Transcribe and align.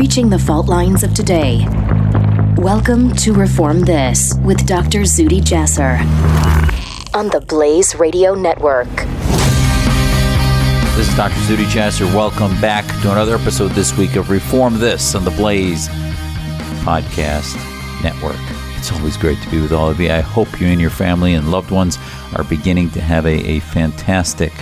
reaching 0.00 0.30
the 0.30 0.38
fault 0.38 0.66
lines 0.66 1.02
of 1.02 1.12
today. 1.12 1.66
Welcome 2.56 3.14
to 3.16 3.34
Reform 3.34 3.82
This 3.82 4.32
with 4.42 4.66
Dr. 4.66 5.00
Zuhdi 5.00 5.42
Jasser 5.42 5.98
on 7.14 7.28
the 7.28 7.42
Blaze 7.42 7.94
Radio 7.94 8.34
Network. 8.34 8.88
This 10.96 11.06
is 11.06 11.14
Dr. 11.16 11.34
Zuhdi 11.40 11.66
Jasser. 11.66 12.06
Welcome 12.14 12.58
back 12.62 12.86
to 13.02 13.12
another 13.12 13.34
episode 13.34 13.72
this 13.72 13.94
week 13.98 14.16
of 14.16 14.30
Reform 14.30 14.78
This 14.78 15.14
on 15.14 15.22
the 15.22 15.32
Blaze 15.32 15.88
Podcast 16.80 17.56
Network. 18.02 18.40
It's 18.78 18.90
always 18.92 19.18
great 19.18 19.36
to 19.42 19.50
be 19.50 19.60
with 19.60 19.72
all 19.72 19.90
of 19.90 20.00
you. 20.00 20.10
I 20.10 20.20
hope 20.20 20.62
you 20.62 20.68
and 20.68 20.80
your 20.80 20.88
family 20.88 21.34
and 21.34 21.50
loved 21.50 21.70
ones 21.70 21.98
are 22.36 22.44
beginning 22.44 22.88
to 22.92 23.02
have 23.02 23.26
a, 23.26 23.34
a 23.46 23.60
fantastic 23.60 24.52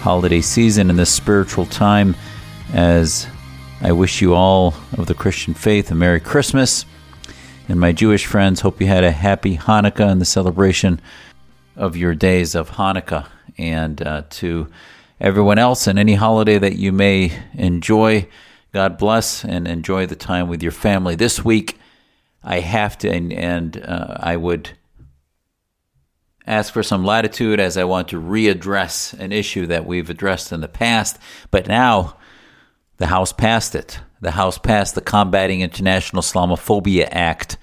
holiday 0.00 0.40
season 0.40 0.90
in 0.90 0.96
this 0.96 1.14
spiritual 1.14 1.66
time 1.66 2.16
as 2.72 3.28
I 3.80 3.92
wish 3.92 4.22
you 4.22 4.34
all 4.34 4.74
of 4.96 5.06
the 5.06 5.14
Christian 5.14 5.52
faith 5.52 5.90
a 5.90 5.94
Merry 5.94 6.20
Christmas. 6.20 6.86
And 7.68 7.80
my 7.80 7.92
Jewish 7.92 8.24
friends, 8.24 8.60
hope 8.60 8.80
you 8.80 8.86
had 8.86 9.04
a 9.04 9.10
happy 9.10 9.56
Hanukkah 9.56 10.10
and 10.10 10.20
the 10.20 10.26
celebration 10.26 11.00
of 11.76 11.96
your 11.96 12.14
days 12.14 12.54
of 12.54 12.70
Hanukkah. 12.70 13.26
And 13.58 14.00
uh, 14.00 14.22
to 14.30 14.68
everyone 15.20 15.58
else 15.58 15.86
and 15.86 15.98
any 15.98 16.14
holiday 16.14 16.58
that 16.58 16.76
you 16.76 16.92
may 16.92 17.32
enjoy, 17.52 18.28
God 18.72 18.96
bless 18.96 19.44
and 19.44 19.66
enjoy 19.66 20.06
the 20.06 20.16
time 20.16 20.48
with 20.48 20.62
your 20.62 20.72
family. 20.72 21.16
This 21.16 21.44
week, 21.44 21.78
I 22.42 22.60
have 22.60 22.96
to, 22.98 23.10
and, 23.10 23.32
and 23.32 23.82
uh, 23.84 24.16
I 24.20 24.36
would 24.36 24.70
ask 26.46 26.72
for 26.72 26.82
some 26.82 27.04
latitude 27.04 27.58
as 27.58 27.76
I 27.76 27.84
want 27.84 28.08
to 28.08 28.20
readdress 28.20 29.18
an 29.18 29.32
issue 29.32 29.66
that 29.66 29.84
we've 29.84 30.10
addressed 30.10 30.52
in 30.52 30.60
the 30.60 30.68
past. 30.68 31.18
But 31.50 31.66
now, 31.66 32.16
the 32.98 33.06
House 33.06 33.32
passed 33.32 33.74
it. 33.74 34.00
The 34.20 34.32
House 34.32 34.58
passed 34.58 34.94
the 34.94 35.00
Combating 35.00 35.60
International 35.60 36.22
Islamophobia 36.22 37.08
Act, 37.10 37.58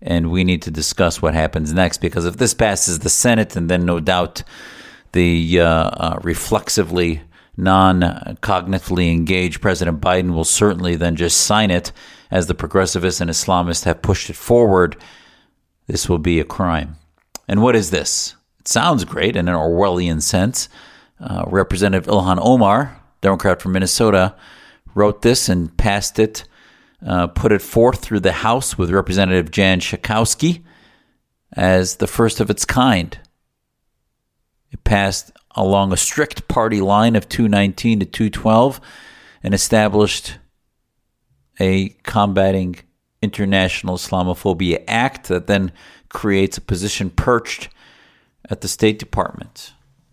and 0.00 0.30
we 0.30 0.44
need 0.44 0.62
to 0.62 0.70
discuss 0.70 1.22
what 1.22 1.34
happens 1.34 1.72
next 1.72 1.98
because 1.98 2.24
if 2.24 2.36
this 2.36 2.54
passes 2.54 3.00
the 3.00 3.08
Senate, 3.08 3.54
and 3.54 3.68
then 3.68 3.84
no 3.84 4.00
doubt 4.00 4.42
the 5.12 5.60
uh, 5.60 5.64
uh, 5.64 6.18
reflexively, 6.22 7.22
non 7.56 8.00
cognitively 8.42 9.12
engaged 9.12 9.60
President 9.60 10.00
Biden 10.00 10.34
will 10.34 10.44
certainly 10.44 10.96
then 10.96 11.16
just 11.16 11.38
sign 11.38 11.70
it 11.70 11.92
as 12.30 12.46
the 12.46 12.54
progressivists 12.54 13.20
and 13.20 13.30
Islamists 13.30 13.84
have 13.84 14.02
pushed 14.02 14.30
it 14.30 14.36
forward. 14.36 14.96
This 15.86 16.08
will 16.08 16.18
be 16.18 16.40
a 16.40 16.44
crime. 16.44 16.96
And 17.46 17.62
what 17.62 17.76
is 17.76 17.90
this? 17.90 18.34
It 18.60 18.68
sounds 18.68 19.04
great 19.04 19.36
in 19.36 19.48
an 19.48 19.54
Orwellian 19.54 20.22
sense. 20.22 20.68
Uh, 21.20 21.44
Representative 21.46 22.10
Ilhan 22.10 22.38
Omar, 22.40 23.00
Democrat 23.20 23.60
from 23.60 23.72
Minnesota, 23.72 24.34
wrote 24.94 25.22
this 25.22 25.48
and 25.48 25.76
passed 25.76 26.18
it, 26.18 26.44
uh, 27.06 27.26
put 27.28 27.52
it 27.52 27.62
forth 27.62 28.00
through 28.00 28.20
the 28.20 28.32
House 28.32 28.78
with 28.78 28.90
Representative 28.90 29.50
Jan 29.50 29.80
Schakowsky 29.80 30.62
as 31.54 31.96
the 31.96 32.06
first 32.06 32.40
of 32.40 32.50
its 32.50 32.64
kind. 32.64 33.18
It 34.70 34.84
passed 34.84 35.32
along 35.54 35.92
a 35.92 35.96
strict 35.96 36.48
party 36.48 36.80
line 36.80 37.16
of 37.16 37.28
219 37.28 38.00
to 38.00 38.06
212 38.06 38.80
and 39.42 39.52
established 39.52 40.38
a 41.60 41.90
combating 42.04 42.76
international 43.20 43.96
Islamophobia 43.96 44.82
act 44.88 45.28
that 45.28 45.46
then 45.46 45.72
creates 46.08 46.58
a 46.58 46.62
position 46.62 47.10
perched 47.10 47.68
at 48.50 48.60
the 48.60 48.68
State 48.68 48.98
Department. 48.98 49.72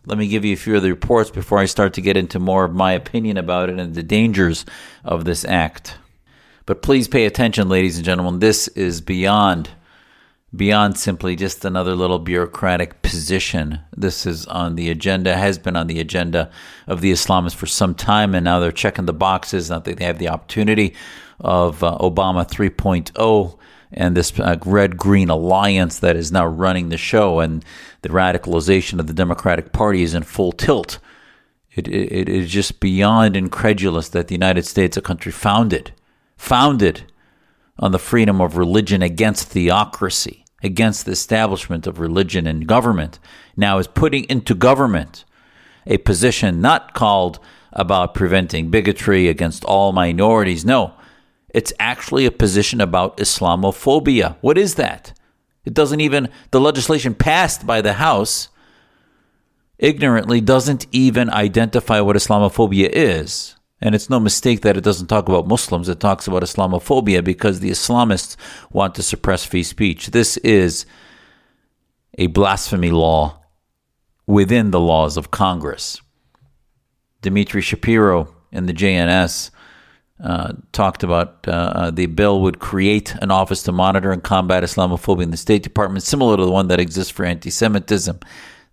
Let 0.09 0.17
me 0.17 0.27
give 0.27 0.43
you 0.43 0.53
a 0.53 0.57
few 0.57 0.75
of 0.75 0.81
the 0.81 0.89
reports 0.89 1.29
before 1.29 1.59
I 1.59 1.65
start 1.65 1.93
to 1.93 2.01
get 2.01 2.17
into 2.17 2.39
more 2.39 2.65
of 2.65 2.73
my 2.73 2.93
opinion 2.93 3.37
about 3.37 3.69
it 3.69 3.79
and 3.79 3.93
the 3.93 4.01
dangers 4.01 4.65
of 5.05 5.23
this 5.23 5.45
act. 5.45 5.99
But 6.65 6.81
please 6.81 7.07
pay 7.07 7.27
attention, 7.27 7.69
ladies 7.69 7.97
and 7.97 8.05
gentlemen. 8.05 8.39
This 8.39 8.67
is 8.69 9.01
beyond 9.01 9.69
beyond 10.55 10.97
simply 10.97 11.35
just 11.35 11.63
another 11.63 11.93
little 11.95 12.17
bureaucratic 12.17 13.03
position. 13.03 13.81
This 13.95 14.25
is 14.25 14.47
on 14.47 14.77
the 14.77 14.89
agenda, 14.89 15.37
has 15.37 15.59
been 15.59 15.75
on 15.75 15.85
the 15.85 15.99
agenda 15.99 16.49
of 16.87 17.01
the 17.01 17.11
Islamists 17.11 17.53
for 17.53 17.67
some 17.67 17.93
time, 17.93 18.33
and 18.33 18.43
now 18.43 18.59
they're 18.59 18.71
checking 18.71 19.05
the 19.05 19.13
boxes. 19.13 19.67
That 19.67 19.83
they 19.83 20.03
have 20.03 20.17
the 20.17 20.29
opportunity 20.29 20.95
of 21.39 21.83
uh, 21.83 21.99
Obama 21.99 22.49
3.0 22.49 23.58
and 23.91 24.15
this 24.15 24.37
uh, 24.39 24.57
red 24.65 24.97
green 24.97 25.29
alliance 25.29 25.99
that 25.99 26.15
is 26.15 26.31
now 26.31 26.45
running 26.45 26.89
the 26.89 26.97
show, 26.97 27.39
and 27.39 27.63
the 28.01 28.09
radicalization 28.09 28.99
of 28.99 29.07
the 29.07 29.13
Democratic 29.13 29.71
Party 29.71 30.03
is 30.03 30.13
in 30.13 30.23
full 30.23 30.51
tilt. 30.51 30.99
It, 31.71 31.87
it, 31.87 32.11
it 32.11 32.29
is 32.29 32.49
just 32.49 32.79
beyond 32.79 33.35
incredulous 33.35 34.09
that 34.09 34.27
the 34.27 34.35
United 34.35 34.65
States, 34.65 34.97
a 34.97 35.01
country 35.01 35.31
founded, 35.31 35.91
founded 36.37 37.03
on 37.77 37.91
the 37.91 37.99
freedom 37.99 38.41
of 38.41 38.57
religion 38.57 39.01
against 39.01 39.49
theocracy, 39.49 40.45
against 40.61 41.05
the 41.05 41.11
establishment 41.11 41.87
of 41.87 41.99
religion 41.99 42.45
and 42.45 42.67
government, 42.67 43.19
now 43.55 43.77
is 43.77 43.87
putting 43.87 44.25
into 44.25 44.53
government 44.53 45.25
a 45.85 45.97
position 45.97 46.61
not 46.61 46.93
called 46.93 47.39
about 47.71 48.13
preventing 48.13 48.69
bigotry 48.69 49.27
against 49.27 49.63
all 49.63 49.91
minorities. 49.91 50.65
No, 50.65 50.93
it's 51.53 51.73
actually 51.79 52.25
a 52.25 52.31
position 52.31 52.81
about 52.81 53.17
Islamophobia. 53.17 54.37
What 54.41 54.57
is 54.57 54.75
that? 54.75 55.13
It 55.65 55.73
doesn't 55.73 56.01
even, 56.01 56.29
the 56.51 56.61
legislation 56.61 57.13
passed 57.13 57.65
by 57.65 57.81
the 57.81 57.93
House 57.93 58.49
ignorantly 59.77 60.41
doesn't 60.41 60.85
even 60.91 61.29
identify 61.29 62.01
what 62.01 62.15
Islamophobia 62.15 62.89
is. 62.91 63.55
And 63.81 63.95
it's 63.95 64.09
no 64.09 64.19
mistake 64.19 64.61
that 64.61 64.75
it 64.75 64.83
doesn't 64.83 65.07
talk 65.07 65.29
about 65.29 65.47
Muslims, 65.47 65.87
it 65.87 65.99
talks 65.99 66.27
about 66.27 66.43
Islamophobia 66.43 67.23
because 67.23 67.59
the 67.59 67.69
Islamists 67.69 68.35
want 68.71 68.93
to 68.95 69.03
suppress 69.03 69.45
free 69.45 69.63
speech. 69.63 70.07
This 70.07 70.37
is 70.37 70.85
a 72.17 72.27
blasphemy 72.27 72.91
law 72.91 73.41
within 74.27 74.71
the 74.71 74.79
laws 74.79 75.15
of 75.15 75.31
Congress. 75.31 76.01
Dmitry 77.21 77.61
Shapiro 77.61 78.35
in 78.51 78.65
the 78.65 78.73
JNS 78.73 79.49
uh, 80.23 80.53
talked 80.73 81.03
about 81.03 81.47
uh, 81.47 81.51
uh, 81.51 81.91
the 81.91 82.05
bill 82.05 82.41
would 82.41 82.59
create 82.59 83.15
an 83.21 83.31
office 83.31 83.63
to 83.63 83.71
monitor 83.71 84.11
and 84.11 84.23
combat 84.23 84.63
Islamophobia 84.63 85.23
in 85.23 85.31
the 85.31 85.37
State 85.37 85.63
Department, 85.63 86.03
similar 86.03 86.35
to 86.35 86.45
the 86.45 86.51
one 86.51 86.67
that 86.67 86.79
exists 86.79 87.11
for 87.11 87.25
anti 87.25 87.49
Semitism. 87.49 88.19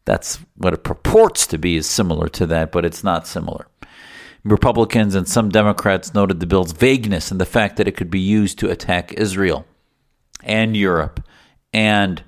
That's 0.05 0.41
what 0.57 0.75
it 0.75 0.85
purports 0.85 1.47
to 1.49 1.59
be, 1.59 1.77
is 1.77 1.87
similar 1.89 2.29
to 2.31 2.47
that, 2.47 2.73
but 2.73 2.85
it's 2.85 3.05
not 3.05 3.27
similar. 3.27 3.69
Republicans 4.45 5.15
and 5.15 5.29
some 5.29 5.49
Democrats 5.49 6.15
noted 6.15 6.39
the 6.39 6.47
bill's 6.47 6.73
vagueness 6.73 7.31
and 7.31 7.41
the 7.41 7.47
fact 7.47 7.77
that 7.77 7.89
it 7.89 7.97
could 7.97 8.11
be 8.11 8.21
used 8.21 8.59
to 8.61 8.71
attack 8.71 9.13
Israel 9.15 9.67
and 10.45 10.77
Europe 10.77 11.21
and 11.73 12.23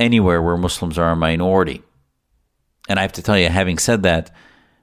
anywhere 0.00 0.42
where 0.42 0.56
Muslims 0.56 0.98
are 0.98 1.12
a 1.12 1.16
minority. 1.16 1.82
And 2.88 2.98
I 2.98 3.02
have 3.02 3.12
to 3.12 3.22
tell 3.22 3.38
you, 3.38 3.48
having 3.48 3.78
said 3.78 4.02
that, 4.02 4.30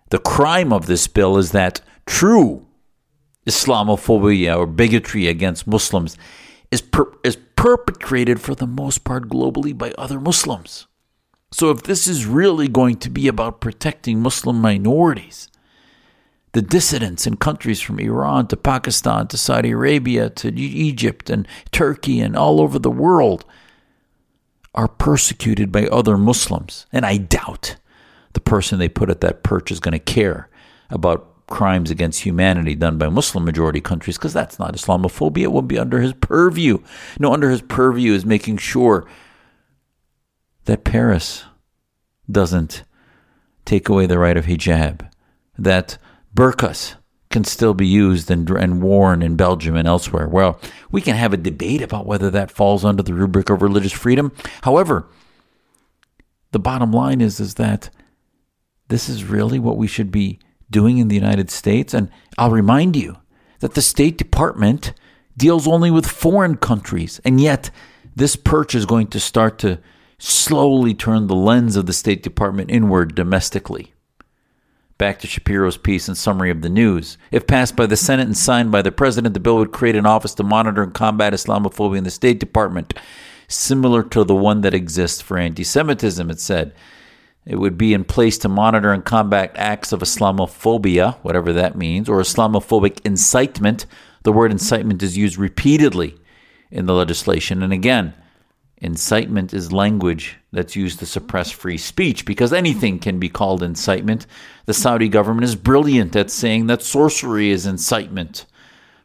the 0.10 0.20
crime 0.20 0.72
of 0.74 0.86
this 0.86 1.08
bill 1.08 1.38
is 1.38 1.52
that 1.52 1.82
true 2.06 2.66
Islamophobia 3.48 4.58
or 4.58 4.68
bigotry 4.68 5.28
against 5.28 5.68
Muslims 5.68 6.18
is, 6.70 6.82
per- 6.82 7.12
is 7.24 7.38
perpetrated 7.56 8.40
for 8.40 8.56
the 8.56 8.68
most 8.68 9.04
part 9.04 9.30
globally 9.30 9.78
by 9.78 9.92
other 9.98 10.20
Muslims. 10.20 10.88
So, 11.54 11.70
if 11.70 11.84
this 11.84 12.08
is 12.08 12.26
really 12.26 12.70
going 12.70 12.96
to 12.98 13.10
be 13.10 13.28
about 13.28 13.60
protecting 13.60 14.22
Muslim 14.22 14.62
minorities, 14.62 15.50
the 16.54 16.62
dissidents 16.62 17.28
in 17.28 17.38
countries 17.38 17.82
from 17.82 18.00
Iran 18.00 18.48
to 18.48 18.58
Pakistan 18.58 19.28
to 19.28 19.38
Saudi 19.38 19.72
Arabia 19.72 20.30
to 20.30 20.54
Egypt 20.54 21.30
and 21.30 21.48
Turkey 21.72 22.20
and 22.20 22.36
all 22.36 22.62
over 22.62 22.80
the 22.80 22.92
world 22.92 23.46
are 24.74 24.88
persecuted 24.88 25.72
by 25.72 25.88
other 25.88 26.18
Muslims. 26.18 26.86
And 26.92 27.06
I 27.06 27.18
doubt 27.18 27.76
the 28.34 28.40
person 28.40 28.80
they 28.80 28.90
put 28.90 29.10
at 29.10 29.22
that 29.22 29.44
perch 29.44 29.72
is 29.72 29.80
going 29.80 29.94
to 29.94 30.00
care 30.00 30.50
about 30.90 31.31
crimes 31.52 31.92
against 31.92 32.22
humanity 32.22 32.74
done 32.74 32.98
by 32.98 33.10
Muslim 33.10 33.46
majority 33.46 33.82
countries 33.82 34.18
because 34.18 34.34
that's 34.34 34.58
not 34.58 34.74
Islamophobia. 34.74 35.44
It 35.44 35.52
would 35.52 35.68
be 35.68 35.78
under 35.78 36.00
his 36.02 36.14
purview. 36.14 36.80
No, 37.20 37.34
under 37.34 37.52
his 37.52 37.62
purview 37.62 38.14
is 38.14 38.26
making 38.26 38.58
sure 38.58 39.06
that 40.66 40.84
Paris 40.84 41.44
doesn't 42.30 42.84
take 43.66 43.90
away 43.90 44.06
the 44.06 44.18
right 44.18 44.38
of 44.38 44.46
hijab, 44.46 45.08
that 45.58 45.98
burqas 46.34 46.96
can 47.30 47.44
still 47.44 47.74
be 47.74 47.88
used 47.88 48.32
and, 48.32 48.50
and 48.50 48.82
worn 48.82 49.22
in 49.22 49.36
Belgium 49.36 49.76
and 49.76 49.88
elsewhere. 49.88 50.28
Well, 50.28 50.60
we 50.92 51.02
can 51.02 51.16
have 51.16 51.34
a 51.34 51.38
debate 51.38 51.82
about 51.82 52.06
whether 52.06 52.30
that 52.32 52.52
falls 52.52 52.84
under 52.84 53.04
the 53.04 53.14
rubric 53.14 53.50
of 53.50 53.62
religious 53.62 53.94
freedom. 53.94 54.32
However, 54.64 55.08
the 56.52 56.60
bottom 56.60 56.92
line 56.92 57.22
is, 57.22 57.40
is 57.40 57.56
that 57.56 57.90
this 58.90 59.08
is 59.08 59.24
really 59.24 59.60
what 59.60 59.78
we 59.78 59.88
should 59.88 60.12
be 60.12 60.40
doing 60.72 60.98
in 60.98 61.08
the 61.08 61.16
United 61.16 61.52
States. 61.52 61.94
And 61.94 62.10
I'll 62.38 62.52
remind 62.52 62.96
you 62.96 63.18
that 63.60 63.76
the 63.76 63.82
State 63.82 64.18
Department 64.18 64.94
deals 65.38 65.68
only 65.68 65.92
with 65.92 66.06
foreign 66.06 66.58
countries. 66.58 67.22
And 67.24 67.40
yet, 67.40 67.70
this 68.16 68.36
perch 68.36 68.76
is 68.76 68.86
going 68.86 69.08
to 69.08 69.20
start 69.20 69.60
to 69.60 69.80
slowly 70.18 70.94
turn 70.94 71.28
the 71.28 71.36
lens 71.36 71.76
of 71.76 71.86
the 71.86 71.94
State 71.94 72.22
Department 72.22 72.70
inward 72.70 73.16
domestically. 73.16 73.94
Back 74.98 75.20
to 75.20 75.28
Shapiro's 75.28 75.78
piece 75.78 76.08
and 76.08 76.16
summary 76.16 76.52
of 76.52 76.62
the 76.62 76.70
news. 76.70 77.18
If 77.32 77.48
passed 77.48 77.76
by 77.76 77.88
the 77.88 77.98
Senate 77.98 78.28
and 78.28 78.38
signed 78.38 78.72
by 78.72 78.84
the 78.84 78.92
President, 78.92 79.34
the 79.34 79.40
bill 79.40 79.58
would 79.58 79.72
create 79.72 79.96
an 79.96 80.06
office 80.06 80.36
to 80.36 80.44
monitor 80.44 80.84
and 80.84 80.94
combat 80.94 81.34
Islamophobia 81.34 81.98
in 81.98 82.04
the 82.04 82.12
State 82.12 82.40
Department, 82.40 82.94
similar 83.48 84.04
to 84.04 84.24
the 84.24 84.36
one 84.36 84.62
that 84.62 84.76
exists 84.76 85.20
for 85.20 85.40
anti 85.40 85.64
Semitism, 85.64 86.30
it 86.30 86.40
said. 86.40 86.74
It 87.46 87.56
would 87.56 87.78
be 87.78 87.94
in 87.94 88.04
place 88.04 88.38
to 88.40 88.50
monitor 88.50 88.94
and 88.94 89.04
combat 89.04 89.52
acts 89.56 89.92
of 89.92 90.02
Islamophobia, 90.02 91.16
whatever 91.24 91.52
that 91.54 91.76
means, 91.76 92.08
or 92.08 92.20
Islamophobic 92.20 93.00
incitement. 93.04 93.86
The 94.24 94.32
word 94.32 94.52
incitement 94.52 95.02
is 95.02 95.18
used 95.18 95.38
repeatedly 95.38 96.16
in 96.70 96.86
the 96.86 96.94
legislation. 96.94 97.64
And 97.64 97.74
again, 97.74 98.14
Incitement 98.82 99.54
is 99.54 99.72
language 99.72 100.38
that's 100.52 100.76
used 100.76 100.98
to 101.00 101.06
suppress 101.06 101.52
free 101.52 101.78
speech 101.78 102.26
because 102.26 102.52
anything 102.52 102.98
can 102.98 103.20
be 103.20 103.30
called 103.30 103.62
incitement. 103.62 104.26
The 104.66 104.74
Saudi 104.74 105.08
government 105.08 105.44
is 105.44 105.56
brilliant 105.56 106.16
at 106.16 106.32
saying 106.32 106.66
that 106.66 106.82
sorcery 106.82 107.52
is 107.52 107.68
incitement 107.68 108.48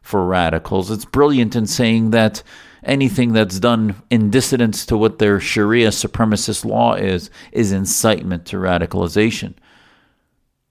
for 0.01 0.25
radicals. 0.25 0.89
It's 0.89 1.05
brilliant 1.05 1.55
in 1.55 1.67
saying 1.67 2.09
that 2.09 2.41
anything 2.83 3.33
that's 3.33 3.59
done 3.59 4.01
in 4.09 4.29
dissidence 4.29 4.85
to 4.85 4.97
what 4.97 5.19
their 5.19 5.39
Sharia 5.39 5.89
supremacist 5.89 6.65
law 6.65 6.93
is, 6.93 7.29
is 7.51 7.71
incitement 7.71 8.45
to 8.47 8.57
radicalization. 8.57 9.55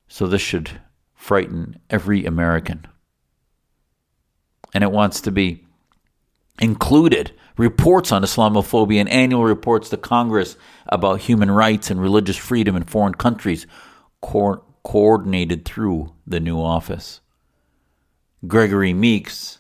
So 0.09 0.27
this 0.27 0.43
should 0.43 0.81
frighten 1.15 1.79
every 1.91 2.25
American. 2.25 2.87
And 4.73 4.85
it 4.85 4.93
wants 4.93 5.21
to 5.23 5.31
be 5.31 5.65
included 6.61 7.33
reports 7.57 8.13
on 8.13 8.23
Islamophobia 8.23 9.01
and 9.01 9.09
annual 9.09 9.45
reports 9.45 9.89
to 9.89 9.97
Congress 9.97 10.57
about 10.87 11.21
human 11.21 11.51
rights 11.51 11.91
and 11.91 12.01
religious 12.01 12.37
freedom 12.37 12.77
in 12.77 12.85
foreign 12.85 13.15
countries, 13.15 13.67
co- 14.21 14.63
coordinated 14.83 15.65
through 15.65 16.13
the 16.27 16.41
new 16.41 16.61
office. 16.61 17.21
Gregory 18.47 18.93
Meeks, 18.93 19.59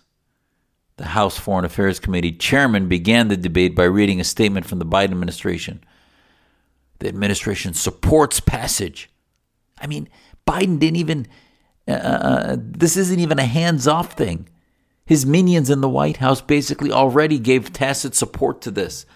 the 0.96 1.06
House 1.06 1.38
Foreign 1.38 1.64
Affairs 1.64 2.00
Committee 2.00 2.32
chairman, 2.32 2.88
began 2.88 3.28
the 3.28 3.36
debate 3.36 3.74
by 3.74 3.84
reading 3.84 4.20
a 4.20 4.24
statement 4.24 4.66
from 4.66 4.78
the 4.78 4.86
Biden 4.86 5.10
administration. 5.10 5.84
The 7.00 7.08
administration 7.08 7.74
supports 7.74 8.40
passage. 8.40 9.10
I 9.78 9.86
mean, 9.86 10.08
Biden 10.46 10.78
didn't 10.78 10.96
even, 10.96 11.26
uh, 11.86 11.92
uh 11.92 12.56
this 12.58 12.96
isn't 12.96 13.20
even 13.20 13.38
a 13.38 13.44
hands 13.44 13.86
off 13.86 14.14
thing. 14.14 14.48
His 15.04 15.26
minions 15.26 15.70
in 15.70 15.82
the 15.82 15.88
White 15.88 16.16
House 16.16 16.40
basically 16.40 16.90
already 16.90 17.38
gave 17.38 17.72
tacit 17.72 18.14
support 18.14 18.62
to 18.62 18.70
this. 18.70 19.06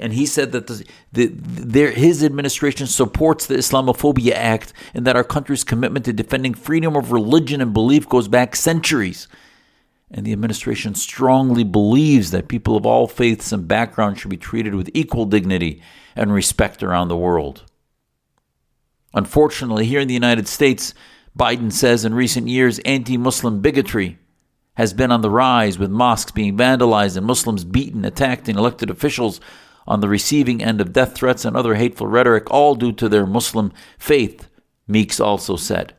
And 0.00 0.12
he 0.12 0.26
said 0.26 0.52
that 0.52 0.66
the, 0.66 0.84
the, 1.12 1.90
his 1.90 2.22
administration 2.22 2.86
supports 2.86 3.46
the 3.46 3.56
Islamophobia 3.56 4.32
Act 4.32 4.72
and 4.94 5.06
that 5.06 5.16
our 5.16 5.24
country's 5.24 5.64
commitment 5.64 6.04
to 6.06 6.12
defending 6.12 6.54
freedom 6.54 6.96
of 6.96 7.12
religion 7.12 7.60
and 7.60 7.72
belief 7.72 8.08
goes 8.08 8.28
back 8.28 8.56
centuries. 8.56 9.28
And 10.10 10.26
the 10.26 10.32
administration 10.32 10.94
strongly 10.94 11.64
believes 11.64 12.30
that 12.30 12.48
people 12.48 12.76
of 12.76 12.86
all 12.86 13.06
faiths 13.06 13.52
and 13.52 13.68
backgrounds 13.68 14.20
should 14.20 14.30
be 14.30 14.36
treated 14.36 14.74
with 14.74 14.90
equal 14.94 15.26
dignity 15.26 15.82
and 16.16 16.32
respect 16.32 16.82
around 16.82 17.08
the 17.08 17.16
world. 17.16 17.64
Unfortunately, 19.12 19.84
here 19.86 20.00
in 20.00 20.08
the 20.08 20.14
United 20.14 20.48
States, 20.48 20.94
Biden 21.38 21.72
says 21.72 22.04
in 22.04 22.14
recent 22.14 22.48
years 22.48 22.78
anti 22.80 23.16
Muslim 23.16 23.60
bigotry 23.60 24.18
has 24.74 24.94
been 24.94 25.10
on 25.10 25.22
the 25.22 25.30
rise, 25.30 25.78
with 25.78 25.90
mosques 25.90 26.30
being 26.30 26.56
vandalized 26.56 27.16
and 27.16 27.26
Muslims 27.26 27.64
beaten, 27.64 28.04
attacked, 28.04 28.48
and 28.48 28.56
elected 28.56 28.90
officials 28.90 29.40
on 29.88 30.00
the 30.00 30.08
receiving 30.08 30.62
end 30.62 30.80
of 30.80 30.92
death 30.92 31.14
threats 31.14 31.44
and 31.44 31.56
other 31.56 31.74
hateful 31.74 32.06
rhetoric, 32.06 32.48
all 32.50 32.74
due 32.74 32.92
to 32.92 33.08
their 33.08 33.26
Muslim 33.26 33.72
faith, 33.98 34.48
Meeks 34.86 35.18
also 35.18 35.56
said. 35.56 35.94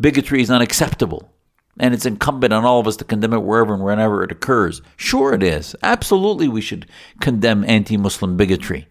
Bigotry 0.00 0.42
is 0.42 0.50
unacceptable, 0.50 1.30
and 1.78 1.94
it's 1.94 2.06
incumbent 2.06 2.52
on 2.52 2.64
all 2.64 2.80
of 2.80 2.86
us 2.86 2.96
to 2.96 3.04
condemn 3.04 3.34
it 3.34 3.42
wherever 3.42 3.74
and 3.74 3.82
whenever 3.82 4.22
it 4.22 4.32
occurs. 4.32 4.82
Sure, 4.96 5.32
it 5.32 5.42
is. 5.42 5.76
Absolutely, 5.82 6.48
we 6.48 6.60
should 6.60 6.86
condemn 7.20 7.64
anti 7.64 7.96
Muslim 7.96 8.36
bigotry. 8.36 8.88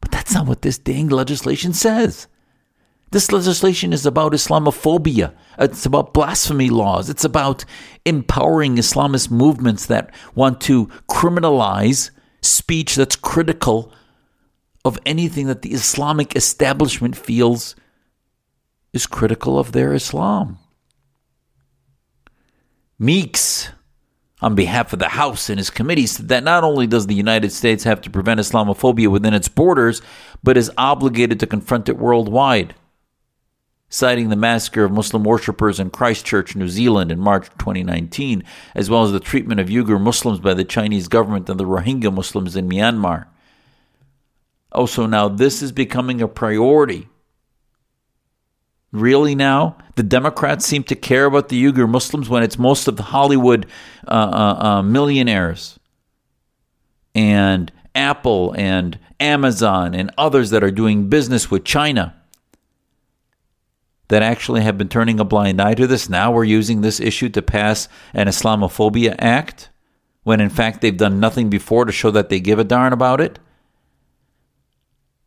But 0.00 0.10
that's 0.10 0.34
not 0.34 0.46
what 0.46 0.62
this 0.62 0.78
dang 0.78 1.08
legislation 1.08 1.72
says. 1.72 2.26
This 3.12 3.30
legislation 3.30 3.92
is 3.92 4.06
about 4.06 4.32
Islamophobia. 4.32 5.34
It's 5.58 5.84
about 5.84 6.14
blasphemy 6.14 6.70
laws. 6.70 7.10
It's 7.10 7.24
about 7.24 7.64
empowering 8.06 8.76
Islamist 8.76 9.30
movements 9.30 9.86
that 9.86 10.14
want 10.34 10.62
to 10.62 10.86
criminalize 11.10 12.10
speech 12.40 12.94
that's 12.94 13.16
critical 13.16 13.92
of 14.84 14.98
anything 15.04 15.46
that 15.46 15.60
the 15.60 15.72
Islamic 15.72 16.34
establishment 16.34 17.14
feels 17.14 17.76
is 18.92 19.06
critical 19.06 19.58
of 19.58 19.72
their 19.72 19.92
Islam. 19.92 20.58
Meeks, 23.02 23.68
on 24.40 24.54
behalf 24.54 24.92
of 24.92 24.98
the 25.00 25.10
House 25.10 25.50
and 25.50 25.58
his 25.58 25.70
committee, 25.70 26.06
said 26.06 26.28
that 26.28 26.44
not 26.44 26.64
only 26.64 26.86
does 26.86 27.06
the 27.06 27.14
United 27.14 27.52
States 27.52 27.84
have 27.84 28.00
to 28.02 28.10
prevent 28.10 28.40
Islamophobia 28.40 29.08
within 29.08 29.34
its 29.34 29.48
borders, 29.48 30.00
but 30.42 30.56
is 30.56 30.70
obligated 30.78 31.40
to 31.40 31.46
confront 31.46 31.88
it 31.88 31.98
worldwide 31.98 32.74
citing 33.92 34.30
the 34.30 34.36
massacre 34.36 34.84
of 34.84 34.90
Muslim 34.90 35.22
worshippers 35.22 35.78
in 35.78 35.90
Christchurch, 35.90 36.56
New 36.56 36.68
Zealand 36.68 37.12
in 37.12 37.20
March 37.20 37.50
2019, 37.58 38.42
as 38.74 38.88
well 38.88 39.04
as 39.04 39.12
the 39.12 39.20
treatment 39.20 39.60
of 39.60 39.68
Uyghur 39.68 40.00
Muslims 40.00 40.40
by 40.40 40.54
the 40.54 40.64
Chinese 40.64 41.08
government 41.08 41.48
and 41.50 41.60
the 41.60 41.66
Rohingya 41.66 42.12
Muslims 42.12 42.56
in 42.56 42.68
Myanmar. 42.68 43.26
Also, 44.72 45.04
now 45.04 45.28
this 45.28 45.60
is 45.60 45.72
becoming 45.72 46.22
a 46.22 46.28
priority. 46.28 47.08
Really, 48.92 49.34
now? 49.34 49.78
The 49.96 50.02
Democrats 50.02 50.66
seem 50.66 50.84
to 50.84 50.94
care 50.94 51.24
about 51.24 51.48
the 51.48 51.62
Uyghur 51.64 51.88
Muslims 51.88 52.28
when 52.28 52.42
it's 52.42 52.58
most 52.58 52.88
of 52.88 52.96
the 52.96 53.02
Hollywood 53.04 53.66
uh, 54.06 54.10
uh, 54.10 54.66
uh, 54.66 54.82
millionaires 54.82 55.78
and 57.14 57.72
Apple 57.94 58.54
and 58.56 58.98
Amazon 59.18 59.94
and 59.94 60.10
others 60.16 60.50
that 60.50 60.62
are 60.62 60.70
doing 60.70 61.08
business 61.08 61.50
with 61.50 61.64
China 61.64 62.14
that 64.08 64.22
actually 64.22 64.60
have 64.60 64.76
been 64.76 64.88
turning 64.88 65.20
a 65.20 65.24
blind 65.24 65.60
eye 65.60 65.74
to 65.74 65.86
this. 65.86 66.08
Now 66.08 66.32
we're 66.32 66.44
using 66.44 66.80
this 66.80 67.00
issue 67.00 67.30
to 67.30 67.40
pass 67.40 67.88
an 68.12 68.28
Islamophobia 68.28 69.14
act 69.18 69.70
when 70.22 70.40
in 70.40 70.50
fact 70.50 70.80
they've 70.80 70.96
done 70.96 71.18
nothing 71.18 71.48
before 71.48 71.84
to 71.84 71.92
show 71.92 72.10
that 72.10 72.28
they 72.28 72.40
give 72.40 72.58
a 72.58 72.64
darn 72.64 72.92
about 72.92 73.20
it. 73.20 73.38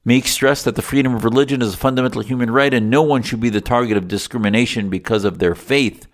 Meeks 0.07 0.31
stressed 0.31 0.65
that 0.65 0.75
the 0.75 0.83
freedom 0.83 1.15
of 1.15 1.23
religion 1.23 1.63
is 1.63 1.73
a 1.73 1.77
fundamental 1.77 2.21
human 2.21 2.51
right 2.51 2.73
and 2.73 2.91
no 2.91 3.01
one 3.01 3.23
should 3.23 3.39
be 3.39 3.49
the 3.49 3.59
target 3.59 3.97
of 3.97 4.07
discrimination 4.07 4.87
because 4.87 5.25
of 5.25 5.39
their 5.39 5.55
faith. 5.55 6.07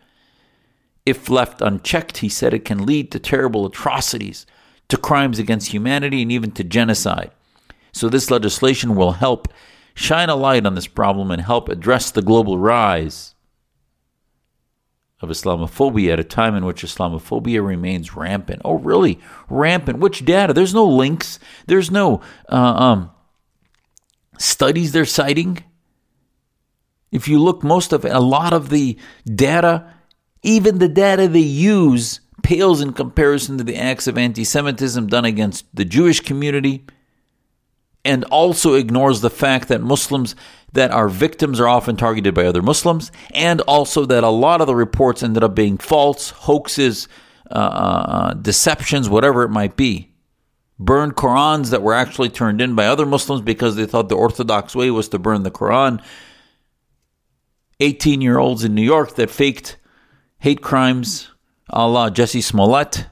If 1.05 1.29
left 1.29 1.61
unchecked, 1.61 2.17
he 2.17 2.29
said 2.29 2.53
it 2.53 2.63
can 2.63 2.85
lead 2.85 3.11
to 3.11 3.19
terrible 3.19 3.65
atrocities, 3.65 4.45
to 4.87 4.95
crimes 4.95 5.39
against 5.39 5.73
humanity, 5.73 6.21
and 6.21 6.31
even 6.31 6.51
to 6.51 6.63
genocide. 6.63 7.31
So, 7.91 8.07
this 8.07 8.31
legislation 8.31 8.95
will 8.95 9.13
help 9.13 9.49
shine 9.93 10.29
a 10.29 10.35
light 10.35 10.65
on 10.65 10.75
this 10.75 10.87
problem 10.87 11.31
and 11.31 11.41
help 11.41 11.67
address 11.67 12.11
the 12.11 12.21
global 12.21 12.57
rise 12.57 13.35
of 15.19 15.29
Islamophobia 15.29 16.13
at 16.13 16.19
a 16.19 16.23
time 16.23 16.55
in 16.55 16.65
which 16.65 16.83
Islamophobia 16.83 17.65
remains 17.65 18.15
rampant. 18.15 18.61
Oh, 18.63 18.75
really? 18.75 19.19
Rampant. 19.49 19.99
Which 19.99 20.23
data? 20.23 20.53
There's 20.53 20.73
no 20.73 20.85
links. 20.85 21.39
There's 21.67 21.91
no 21.91 22.21
uh, 22.49 22.55
um, 22.55 23.11
studies 24.37 24.91
they're 24.91 25.05
citing. 25.05 25.63
If 27.11 27.27
you 27.27 27.39
look, 27.39 27.63
most 27.63 27.91
of 27.93 28.05
a 28.05 28.19
lot 28.19 28.53
of 28.53 28.69
the 28.69 28.97
data, 29.25 29.93
even 30.43 30.79
the 30.79 30.87
data 30.87 31.27
they 31.27 31.39
use, 31.39 32.21
pales 32.41 32.81
in 32.81 32.93
comparison 32.93 33.57
to 33.57 33.63
the 33.63 33.77
acts 33.77 34.07
of 34.07 34.17
anti 34.17 34.43
Semitism 34.43 35.07
done 35.07 35.25
against 35.25 35.65
the 35.75 35.85
Jewish 35.85 36.21
community 36.21 36.85
and 38.03 38.23
also 38.25 38.73
ignores 38.73 39.21
the 39.21 39.29
fact 39.29 39.67
that 39.67 39.81
Muslims 39.81 40.35
that 40.73 40.91
are 40.91 41.09
victims 41.09 41.59
are 41.59 41.67
often 41.67 41.95
targeted 41.95 42.33
by 42.33 42.45
other 42.45 42.61
Muslims, 42.61 43.11
and 43.31 43.61
also 43.61 44.05
that 44.05 44.23
a 44.23 44.29
lot 44.29 44.61
of 44.61 44.67
the 44.67 44.75
reports 44.75 45.21
ended 45.21 45.43
up 45.43 45.53
being 45.53 45.77
false, 45.77 46.29
hoaxes, 46.31 47.07
uh, 47.51 47.53
uh, 47.53 48.33
deceptions, 48.35 49.09
whatever 49.09 49.43
it 49.43 49.49
might 49.49 49.75
be. 49.75 50.10
Burned 50.81 51.15
Qurans 51.15 51.69
that 51.69 51.83
were 51.83 51.93
actually 51.93 52.29
turned 52.29 52.59
in 52.59 52.73
by 52.73 52.87
other 52.87 53.05
Muslims 53.05 53.41
because 53.41 53.75
they 53.75 53.85
thought 53.85 54.09
the 54.09 54.15
Orthodox 54.15 54.75
way 54.75 54.89
was 54.89 55.07
to 55.09 55.19
burn 55.19 55.43
the 55.43 55.51
Quran. 55.51 56.03
18 57.79 58.19
year 58.19 58.39
olds 58.39 58.63
in 58.63 58.73
New 58.73 58.81
York 58.81 59.13
that 59.15 59.29
faked 59.29 59.77
hate 60.39 60.63
crimes 60.63 61.29
a 61.69 61.87
la 61.87 62.09
Jussie 62.09 62.43
Smollett 62.43 63.05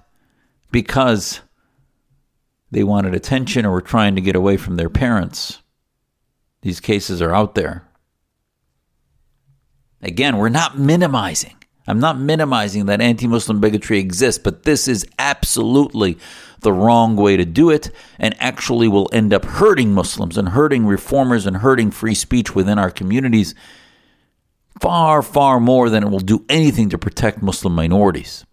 because 0.72 1.42
they 2.72 2.84
wanted 2.84 3.14
attention 3.14 3.68
or 3.68 3.72
were 3.72 3.82
trying 3.82 4.16
to 4.16 4.22
get 4.22 4.36
away 4.36 4.58
from 4.58 4.76
their 4.76 4.90
parents. 4.90 5.62
These 6.64 6.80
cases 6.80 7.22
are 7.22 7.36
out 7.36 7.54
there. 7.54 7.88
Again, 10.02 10.38
we're 10.38 10.50
not 10.50 10.80
minimizing. 10.80 11.59
I'm 11.90 12.00
not 12.00 12.20
minimizing 12.20 12.86
that 12.86 13.02
anti 13.02 13.28
Muslim 13.28 13.60
bigotry 13.60 13.98
exists, 14.00 14.42
but 14.42 14.64
this 14.64 14.88
is 14.88 15.08
absolutely 15.18 16.18
the 16.62 16.72
wrong 16.72 17.16
way 17.16 17.36
to 17.36 17.46
do 17.46 17.70
it 17.70 17.90
and 18.20 18.36
actually 18.40 18.88
will 18.88 19.10
end 19.12 19.34
up 19.34 19.44
hurting 19.44 19.94
Muslims 19.94 20.38
and 20.38 20.50
hurting 20.50 20.86
reformers 20.86 21.48
and 21.48 21.58
hurting 21.58 21.90
free 21.90 22.14
speech 22.14 22.54
within 22.54 22.78
our 22.78 22.92
communities 22.92 23.56
far, 24.80 25.22
far 25.22 25.60
more 25.60 25.90
than 25.90 26.04
it 26.04 26.10
will 26.10 26.20
do 26.20 26.46
anything 26.48 26.90
to 26.90 26.98
protect 26.98 27.42
Muslim 27.42 27.74
minorities. 27.74 28.46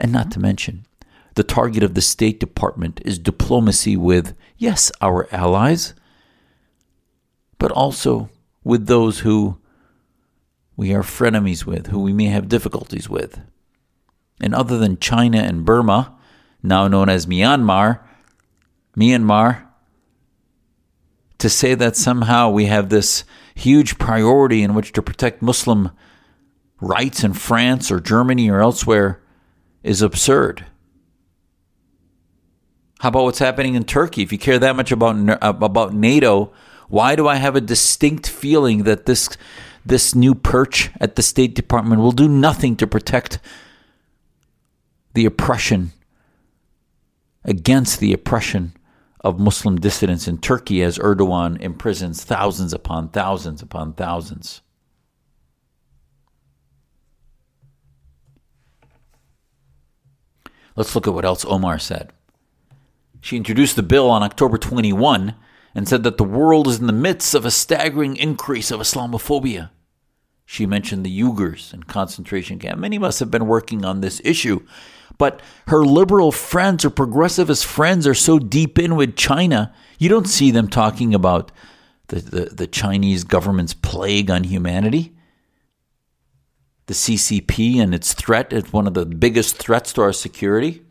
And 0.00 0.12
not 0.12 0.30
to 0.32 0.40
mention, 0.40 0.86
the 1.34 1.42
target 1.42 1.82
of 1.82 1.94
the 1.94 2.00
State 2.00 2.38
Department 2.38 3.00
is 3.04 3.18
diplomacy 3.18 3.96
with, 3.96 4.36
yes, 4.56 4.92
our 5.00 5.26
allies, 5.32 5.94
but 7.58 7.72
also 7.72 8.30
with 8.62 8.86
those 8.86 9.20
who 9.20 9.58
we 10.76 10.94
are 10.94 11.02
frenemies 11.02 11.64
with, 11.64 11.88
who 11.88 12.00
we 12.00 12.12
may 12.12 12.26
have 12.26 12.48
difficulties 12.48 13.08
with. 13.08 13.40
And 14.40 14.54
other 14.54 14.78
than 14.78 14.98
China 14.98 15.38
and 15.38 15.64
Burma, 15.64 16.14
now 16.62 16.86
known 16.88 17.08
as 17.08 17.26
Myanmar, 17.26 18.00
Myanmar, 18.96 19.66
to 21.38 21.48
say 21.48 21.74
that 21.74 21.96
somehow 21.96 22.50
we 22.50 22.66
have 22.66 22.88
this 22.88 23.24
huge 23.54 23.98
priority 23.98 24.62
in 24.62 24.74
which 24.74 24.92
to 24.92 25.02
protect 25.02 25.42
Muslim 25.42 25.90
rights 26.80 27.24
in 27.24 27.32
France 27.32 27.90
or 27.90 28.00
Germany 28.00 28.50
or 28.50 28.60
elsewhere 28.60 29.22
is 29.82 30.02
absurd. 30.02 30.66
How 33.00 33.08
about 33.08 33.24
what's 33.24 33.38
happening 33.38 33.74
in 33.74 33.84
Turkey? 33.84 34.22
If 34.22 34.32
you 34.32 34.38
care 34.38 34.58
that 34.58 34.76
much 34.76 34.90
about 34.90 35.38
about 35.42 35.94
NATO, 35.94 36.52
why 36.88 37.14
do 37.14 37.28
I 37.28 37.36
have 37.36 37.56
a 37.56 37.60
distinct 37.60 38.28
feeling 38.28 38.84
that 38.84 39.06
this 39.06 39.28
this 39.88 40.14
new 40.14 40.34
perch 40.34 40.90
at 41.00 41.16
the 41.16 41.22
State 41.22 41.54
Department 41.54 42.00
will 42.00 42.12
do 42.12 42.28
nothing 42.28 42.76
to 42.76 42.86
protect 42.86 43.38
the 45.14 45.24
oppression 45.24 45.92
against 47.44 48.00
the 48.00 48.12
oppression 48.12 48.74
of 49.20 49.40
Muslim 49.40 49.76
dissidents 49.76 50.28
in 50.28 50.38
Turkey 50.38 50.82
as 50.82 50.98
Erdogan 50.98 51.60
imprisons 51.60 52.22
thousands 52.24 52.72
upon 52.72 53.08
thousands 53.08 53.62
upon 53.62 53.92
thousands. 53.94 54.60
Let's 60.76 60.94
look 60.94 61.06
at 61.06 61.14
what 61.14 61.24
else 61.24 61.44
Omar 61.46 61.78
said. 61.78 62.12
She 63.20 63.36
introduced 63.36 63.76
the 63.76 63.82
bill 63.82 64.10
on 64.10 64.22
October 64.22 64.58
21 64.58 65.34
and 65.74 65.88
said 65.88 66.02
that 66.04 66.18
the 66.18 66.24
world 66.24 66.68
is 66.68 66.78
in 66.78 66.86
the 66.86 66.92
midst 66.92 67.34
of 67.34 67.44
a 67.44 67.50
staggering 67.50 68.16
increase 68.16 68.70
of 68.70 68.80
Islamophobia. 68.80 69.70
She 70.46 70.64
mentioned 70.64 71.04
the 71.04 71.20
Uyghurs 71.20 71.74
and 71.74 71.86
concentration 71.86 72.58
camp. 72.58 72.78
Many 72.78 72.98
must 72.98 73.20
have 73.20 73.30
been 73.30 73.46
working 73.46 73.84
on 73.84 74.00
this 74.00 74.22
issue 74.24 74.64
but 75.18 75.40
her 75.68 75.84
liberal 75.84 76.32
friends 76.32 76.84
or 76.84 76.90
progressivist 76.90 77.64
friends 77.64 78.06
are 78.06 78.14
so 78.14 78.38
deep 78.38 78.78
in 78.78 78.96
with 78.96 79.16
China, 79.16 79.74
you 79.98 80.08
don't 80.08 80.28
see 80.28 80.50
them 80.50 80.68
talking 80.68 81.14
about 81.14 81.52
the, 82.08 82.16
the, 82.16 82.44
the 82.46 82.66
Chinese 82.66 83.24
government's 83.24 83.74
plague 83.74 84.30
on 84.30 84.44
humanity. 84.44 85.14
The 86.86 86.94
CCP 86.94 87.78
and 87.78 87.94
its 87.94 88.12
threat 88.12 88.52
is 88.52 88.72
one 88.72 88.86
of 88.86 88.94
the 88.94 89.06
biggest 89.06 89.56
threats 89.56 89.92
to 89.94 90.02
our 90.02 90.12
security. 90.12 90.82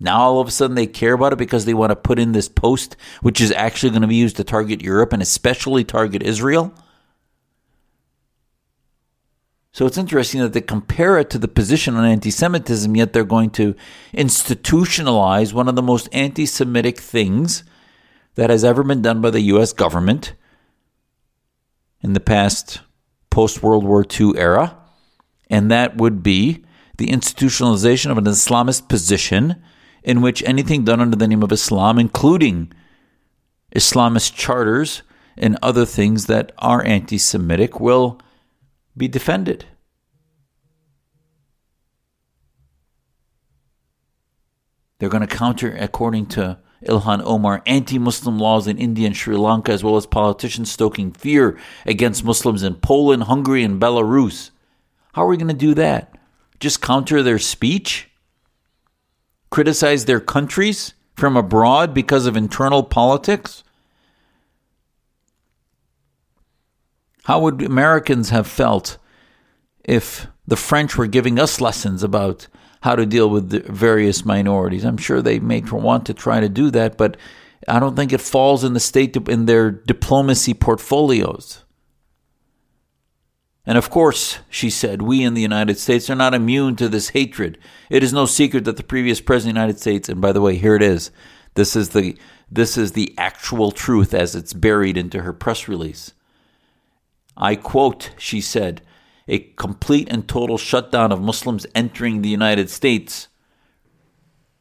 Now 0.00 0.20
all 0.20 0.40
of 0.40 0.48
a 0.48 0.50
sudden 0.50 0.74
they 0.74 0.86
care 0.86 1.12
about 1.12 1.34
it 1.34 1.38
because 1.38 1.66
they 1.66 1.74
want 1.74 1.90
to 1.90 1.96
put 1.96 2.18
in 2.18 2.32
this 2.32 2.48
post, 2.48 2.96
which 3.20 3.40
is 3.40 3.52
actually 3.52 3.90
going 3.90 4.02
to 4.02 4.08
be 4.08 4.16
used 4.16 4.36
to 4.36 4.44
target 4.44 4.82
Europe 4.82 5.12
and 5.12 5.22
especially 5.22 5.84
target 5.84 6.22
Israel. 6.22 6.74
So 9.80 9.86
it's 9.86 9.96
interesting 9.96 10.42
that 10.42 10.52
they 10.52 10.60
compare 10.60 11.16
it 11.16 11.30
to 11.30 11.38
the 11.38 11.48
position 11.48 11.96
on 11.96 12.04
anti 12.04 12.30
Semitism, 12.30 12.94
yet 12.94 13.14
they're 13.14 13.24
going 13.24 13.48
to 13.52 13.74
institutionalize 14.12 15.54
one 15.54 15.68
of 15.68 15.74
the 15.74 15.80
most 15.80 16.06
anti 16.12 16.44
Semitic 16.44 17.00
things 17.00 17.64
that 18.34 18.50
has 18.50 18.62
ever 18.62 18.82
been 18.82 19.00
done 19.00 19.22
by 19.22 19.30
the 19.30 19.40
U.S. 19.40 19.72
government 19.72 20.34
in 22.02 22.12
the 22.12 22.20
past 22.20 22.82
post 23.30 23.62
World 23.62 23.84
War 23.84 24.04
II 24.04 24.36
era. 24.36 24.76
And 25.48 25.70
that 25.70 25.96
would 25.96 26.22
be 26.22 26.62
the 26.98 27.06
institutionalization 27.06 28.10
of 28.10 28.18
an 28.18 28.24
Islamist 28.24 28.86
position 28.86 29.62
in 30.02 30.20
which 30.20 30.42
anything 30.42 30.84
done 30.84 31.00
under 31.00 31.16
the 31.16 31.26
name 31.26 31.42
of 31.42 31.52
Islam, 31.52 31.98
including 31.98 32.70
Islamist 33.74 34.34
charters 34.34 35.02
and 35.38 35.56
other 35.62 35.86
things 35.86 36.26
that 36.26 36.52
are 36.58 36.84
anti 36.84 37.16
Semitic, 37.16 37.80
will 37.80 38.20
be 38.96 39.08
defended. 39.08 39.66
They're 44.98 45.08
going 45.08 45.26
to 45.26 45.36
counter, 45.36 45.74
according 45.80 46.26
to 46.26 46.58
Ilhan 46.86 47.22
Omar, 47.24 47.62
anti 47.66 47.98
Muslim 47.98 48.38
laws 48.38 48.66
in 48.66 48.78
India 48.78 49.06
and 49.06 49.16
Sri 49.16 49.36
Lanka, 49.36 49.72
as 49.72 49.82
well 49.82 49.96
as 49.96 50.06
politicians 50.06 50.70
stoking 50.70 51.12
fear 51.12 51.58
against 51.86 52.24
Muslims 52.24 52.62
in 52.62 52.74
Poland, 52.74 53.24
Hungary, 53.24 53.64
and 53.64 53.80
Belarus. 53.80 54.50
How 55.14 55.24
are 55.24 55.28
we 55.28 55.36
going 55.36 55.48
to 55.48 55.54
do 55.54 55.74
that? 55.74 56.16
Just 56.58 56.82
counter 56.82 57.22
their 57.22 57.38
speech? 57.38 58.10
Criticize 59.50 60.04
their 60.04 60.20
countries 60.20 60.94
from 61.14 61.36
abroad 61.36 61.92
because 61.92 62.26
of 62.26 62.36
internal 62.36 62.82
politics? 62.82 63.64
How 67.30 67.38
would 67.38 67.62
Americans 67.62 68.30
have 68.30 68.48
felt 68.48 68.98
if 69.84 70.26
the 70.48 70.56
French 70.56 70.96
were 70.96 71.06
giving 71.06 71.38
us 71.38 71.60
lessons 71.60 72.02
about 72.02 72.48
how 72.80 72.96
to 72.96 73.06
deal 73.06 73.30
with 73.30 73.50
the 73.50 73.60
various 73.60 74.24
minorities? 74.24 74.84
I'm 74.84 74.96
sure 74.96 75.22
they 75.22 75.38
may 75.38 75.60
want 75.60 76.06
to 76.06 76.12
try 76.12 76.40
to 76.40 76.48
do 76.48 76.72
that, 76.72 76.98
but 76.98 77.16
I 77.68 77.78
don't 77.78 77.94
think 77.94 78.12
it 78.12 78.20
falls 78.20 78.64
in 78.64 78.72
the 78.72 78.80
state 78.80 79.16
in 79.16 79.46
their 79.46 79.70
diplomacy 79.70 80.54
portfolios. 80.54 81.62
And 83.64 83.78
of 83.78 83.90
course, 83.90 84.40
she 84.48 84.68
said, 84.68 85.00
we 85.00 85.22
in 85.22 85.34
the 85.34 85.40
United 85.40 85.78
States 85.78 86.10
are 86.10 86.16
not 86.16 86.34
immune 86.34 86.74
to 86.74 86.88
this 86.88 87.10
hatred. 87.10 87.58
It 87.90 88.02
is 88.02 88.12
no 88.12 88.26
secret 88.26 88.64
that 88.64 88.76
the 88.76 88.82
previous 88.82 89.20
president 89.20 89.50
of 89.50 89.54
the 89.54 89.60
United 89.60 89.80
States, 89.80 90.08
and 90.08 90.20
by 90.20 90.32
the 90.32 90.40
way, 90.40 90.56
here 90.56 90.74
it 90.74 90.82
is. 90.82 91.12
This 91.54 91.76
is 91.76 91.90
the 91.90 92.18
this 92.50 92.76
is 92.76 92.90
the 92.90 93.14
actual 93.16 93.70
truth 93.70 94.14
as 94.14 94.34
it's 94.34 94.52
buried 94.52 94.96
into 94.96 95.22
her 95.22 95.32
press 95.32 95.68
release. 95.68 96.12
I 97.40 97.56
quote, 97.56 98.10
she 98.18 98.42
said, 98.42 98.82
a 99.26 99.38
complete 99.38 100.08
and 100.10 100.28
total 100.28 100.58
shutdown 100.58 101.10
of 101.10 101.22
Muslims 101.22 101.66
entering 101.74 102.20
the 102.20 102.28
United 102.28 102.68
States. 102.68 103.28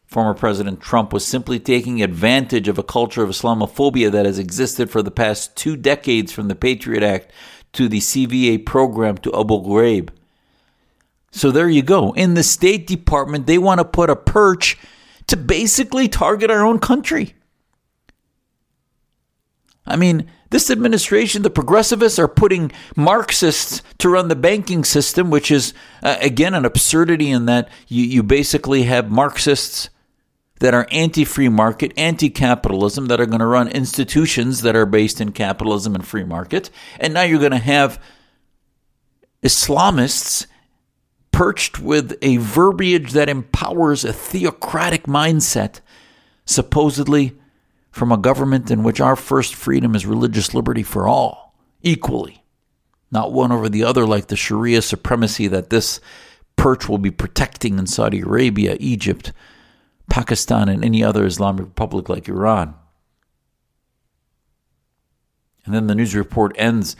Former 0.07 0.33
President 0.33 0.79
Trump 0.79 1.11
was 1.11 1.25
simply 1.25 1.59
taking 1.59 2.01
advantage 2.01 2.67
of 2.67 2.79
a 2.79 2.83
culture 2.83 3.21
of 3.21 3.29
Islamophobia 3.29 4.09
that 4.11 4.25
has 4.25 4.39
existed 4.39 4.89
for 4.89 5.03
the 5.03 5.11
past 5.11 5.55
two 5.55 5.75
decades 5.75 6.31
from 6.31 6.47
the 6.47 6.55
Patriot 6.55 7.03
Act 7.03 7.31
to 7.73 7.89
the 7.89 7.99
CVE 7.99 8.65
program 8.65 9.17
to 9.19 9.39
Abu 9.39 9.61
Ghraib. 9.61 10.09
So 11.31 11.51
there 11.51 11.69
you 11.69 11.83
go. 11.83 12.13
In 12.13 12.33
the 12.33 12.43
State 12.43 12.87
Department, 12.87 13.45
they 13.45 13.57
want 13.57 13.79
to 13.79 13.85
put 13.85 14.09
a 14.09 14.15
perch 14.15 14.77
to 15.27 15.37
basically 15.37 16.07
target 16.07 16.49
our 16.49 16.65
own 16.65 16.79
country. 16.79 17.35
I 19.85 19.95
mean, 19.95 20.29
this 20.49 20.71
administration, 20.71 21.43
the 21.43 21.49
progressivists, 21.49 22.17
are 22.17 22.27
putting 22.27 22.71
Marxists 22.95 23.83
to 23.99 24.09
run 24.09 24.29
the 24.29 24.35
banking 24.35 24.83
system, 24.83 25.29
which 25.29 25.51
is, 25.51 25.73
uh, 26.01 26.17
again, 26.21 26.53
an 26.53 26.65
absurdity 26.65 27.29
in 27.29 27.45
that 27.45 27.69
you, 27.87 28.03
you 28.03 28.23
basically 28.23 28.83
have 28.83 29.11
Marxists 29.11 29.89
that 30.59 30.73
are 30.73 30.87
anti 30.91 31.23
free 31.23 31.49
market, 31.49 31.93
anti 31.97 32.29
capitalism, 32.29 33.05
that 33.07 33.21
are 33.21 33.25
going 33.25 33.39
to 33.39 33.45
run 33.45 33.67
institutions 33.67 34.61
that 34.61 34.75
are 34.75 34.85
based 34.85 35.21
in 35.21 35.31
capitalism 35.31 35.95
and 35.95 36.05
free 36.05 36.23
market. 36.23 36.69
And 36.99 37.13
now 37.13 37.23
you're 37.23 37.39
going 37.39 37.51
to 37.51 37.57
have 37.57 38.01
Islamists 39.43 40.47
perched 41.31 41.79
with 41.79 42.17
a 42.21 42.37
verbiage 42.37 43.11
that 43.13 43.29
empowers 43.29 44.03
a 44.03 44.11
theocratic 44.11 45.03
mindset, 45.03 45.79
supposedly 46.45 47.37
from 47.91 48.11
a 48.11 48.17
government 48.17 48.69
in 48.69 48.83
which 48.83 49.01
our 49.01 49.15
first 49.15 49.55
freedom 49.55 49.95
is 49.95 50.05
religious 50.05 50.53
liberty 50.53 50.83
for 50.83 51.07
all, 51.07 51.55
equally, 51.81 52.43
not 53.11 53.31
one 53.31 53.51
over 53.51 53.69
the 53.69 53.83
other 53.83 54.05
like 54.05 54.27
the 54.27 54.35
Sharia 54.35 54.81
supremacy 54.81 55.47
that 55.47 55.69
this 55.69 55.99
perch 56.55 56.87
will 56.87 56.97
be 56.97 57.11
protecting 57.11 57.79
in 57.79 57.87
Saudi 57.87 58.19
Arabia, 58.19 58.77
Egypt, 58.79 59.31
Pakistan, 60.09 60.69
and 60.69 60.83
any 60.83 61.03
other 61.03 61.25
Islamic 61.25 61.65
republic 61.65 62.09
like 62.09 62.27
Iran. 62.27 62.75
And 65.65 65.73
then 65.73 65.87
the 65.87 65.95
news 65.95 66.15
report 66.15 66.55
ends 66.57 66.95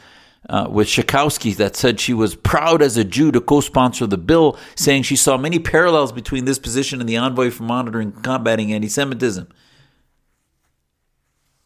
uh, 0.48 0.66
with 0.70 0.88
Schakowsky 0.88 1.54
that 1.56 1.76
said 1.76 2.00
she 2.00 2.14
was 2.14 2.34
proud 2.34 2.82
as 2.82 2.96
a 2.96 3.04
Jew 3.04 3.30
to 3.32 3.40
co 3.40 3.60
sponsor 3.60 4.06
the 4.06 4.16
bill, 4.16 4.56
saying 4.74 5.02
she 5.02 5.16
saw 5.16 5.36
many 5.36 5.58
parallels 5.58 6.12
between 6.12 6.44
this 6.44 6.58
position 6.58 7.00
and 7.00 7.08
the 7.08 7.16
envoy 7.16 7.50
for 7.50 7.64
monitoring 7.64 8.12
and 8.14 8.24
combating 8.24 8.72
anti 8.72 8.88
Semitism. 8.88 9.48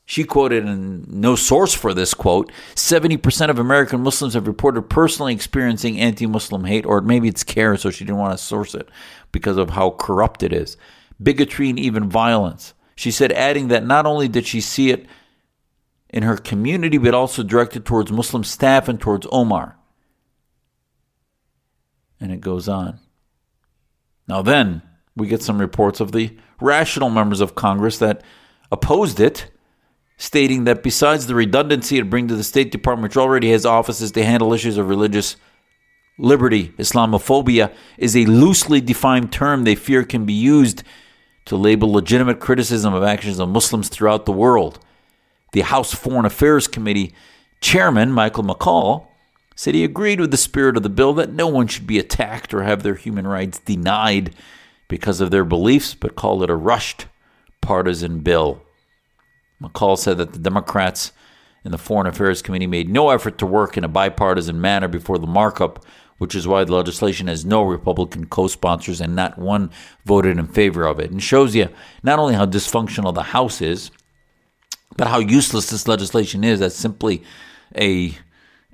She 0.07 0.25
quoted, 0.25 0.65
and 0.65 1.09
no 1.09 1.35
source 1.35 1.73
for 1.73 1.95
this 1.95 2.13
quote 2.13 2.53
70% 2.75 3.49
of 3.49 3.59
American 3.59 4.03
Muslims 4.03 4.35
have 4.35 4.47
reported 4.47 4.83
personally 4.83 5.33
experiencing 5.33 5.99
anti 5.99 6.27
Muslim 6.27 6.65
hate, 6.65 6.85
or 6.85 7.01
maybe 7.01 7.29
it's 7.29 7.45
care, 7.45 7.77
so 7.77 7.91
she 7.91 8.05
didn't 8.05 8.19
want 8.19 8.37
to 8.37 8.45
source 8.45 8.75
it 8.75 8.89
because 9.33 9.57
of 9.57 9.71
how 9.71 9.91
corrupt 9.91 10.43
it 10.43 10.53
is. 10.53 10.77
Bigotry 11.23 11.71
and 11.71 11.79
even 11.79 12.09
violence. 12.11 12.75
She 12.97 13.11
said, 13.11 13.33
adding 13.33 13.69
that 13.69 13.87
not 13.87 14.07
only 14.07 14.29
did 14.29 14.47
she 14.47 14.61
see 14.61 14.91
it 14.91 15.07
in 16.11 16.23
her 16.23 16.37
community, 16.37 16.99
but 16.99 17.15
also 17.15 17.43
directed 17.43 17.85
towards 17.85 18.13
Muslim 18.13 18.45
staff 18.45 18.89
and 18.89 19.01
towards 19.01 19.27
Omar. 19.33 19.77
And 22.21 22.31
it 22.31 22.41
goes 22.41 22.69
on. 22.69 23.01
Now, 24.29 24.43
then 24.43 24.83
we 25.17 25.27
get 25.27 25.43
some 25.43 25.61
reports 25.61 26.01
of 26.01 26.13
the 26.13 26.37
rational 26.61 27.11
members 27.11 27.41
of 27.41 27.55
Congress 27.55 27.99
that 27.99 28.23
opposed 28.71 29.19
it, 29.19 29.51
stating 30.17 30.65
that 30.65 30.83
besides 30.83 31.27
the 31.27 31.35
redundancy 31.35 31.99
it 31.99 32.11
brings 32.11 32.31
to 32.31 32.37
the 32.37 32.45
State 32.45 32.71
Department, 32.71 33.11
which 33.11 33.17
already 33.17 33.51
has 33.51 33.67
offices 33.67 34.13
to 34.13 34.25
handle 34.25 34.53
issues 34.53 34.79
of 34.79 34.89
religious 34.89 35.37
liberty, 36.19 36.69
Islamophobia 36.79 37.73
is 37.99 38.17
a 38.17 38.27
loosely 38.27 38.81
defined 38.81 39.33
term 39.33 39.65
they 39.65 39.75
fear 39.75 40.05
can 40.05 40.25
be 40.25 40.33
used 40.33 40.83
to 41.47 41.57
label 41.57 41.93
legitimate 41.93 42.41
criticism 42.41 42.95
of 42.95 43.03
actions 43.03 43.39
of 43.39 43.49
Muslims 43.49 43.89
throughout 43.89 44.25
the 44.25 44.33
world. 44.33 44.79
The 45.53 45.63
House 45.63 45.95
Foreign 45.95 46.25
Affairs 46.25 46.67
Committee 46.67 47.13
chairman, 47.61 48.13
Michael 48.13 48.45
McCaul, 48.45 49.07
said 49.57 49.75
he 49.75 49.85
agreed 49.85 50.21
with 50.21 50.31
the 50.31 50.37
spirit 50.37 50.77
of 50.77 50.83
the 50.83 50.89
bill 50.89 51.13
that 51.15 51.33
no 51.33 51.47
one 51.47 51.67
should 51.67 51.87
be 51.87 51.99
attacked 51.99 52.53
or 52.53 52.63
have 52.63 52.83
their 52.83 52.95
human 52.95 53.27
rights 53.27 53.59
denied 53.61 54.35
because 54.89 55.21
of 55.21 55.31
their 55.31 55.45
beliefs, 55.45 55.95
but 55.95 56.17
called 56.17 56.43
it 56.43 56.51
a 56.51 56.57
rushed 56.57 57.07
partisan 57.61 58.21
bill. 58.21 58.64
McCaul 59.63 59.99
said 59.99 60.19
that 60.19 60.33
the 60.33 60.39
Democrats 60.39 61.13
in 61.65 61.71
the 61.71 61.79
Foreign 61.79 62.07
Affairs 62.07 62.43
Committee 62.43 62.67
made 62.67 62.89
no 62.89 63.11
effort 63.11 63.39
to 63.39 63.47
work 63.47 63.77
in 63.77 63.85
a 63.85 63.89
bipartisan 63.89 64.61
manner 64.61 64.89
before 64.89 65.19
the 65.19 65.27
markup, 65.27 65.85
which 66.19 66.35
is 66.35 66.47
why 66.47 66.65
the 66.65 66.75
legislation 66.75 67.27
has 67.27 67.45
no 67.45 67.63
Republican 67.63 68.27
co 68.27 68.47
sponsors 68.47 69.01
and 69.01 69.17
not 69.17 69.39
one 69.39 69.71
voted 70.05 70.39
in 70.39 70.47
favor 70.47 70.85
of 70.85 71.01
it. 71.01 71.11
And 71.11 71.23
shows 71.23 71.55
you 71.55 71.69
not 72.03 72.19
only 72.19 72.35
how 72.35 72.47
dysfunctional 72.47 73.15
the 73.15 73.23
House 73.23 73.63
is, 73.63 73.91
but 74.97 75.09
how 75.09 75.19
useless 75.19 75.71
this 75.71 75.89
legislation 75.89 76.45
is. 76.45 76.61
That's 76.61 76.77
simply 76.77 77.23
a 77.77 78.15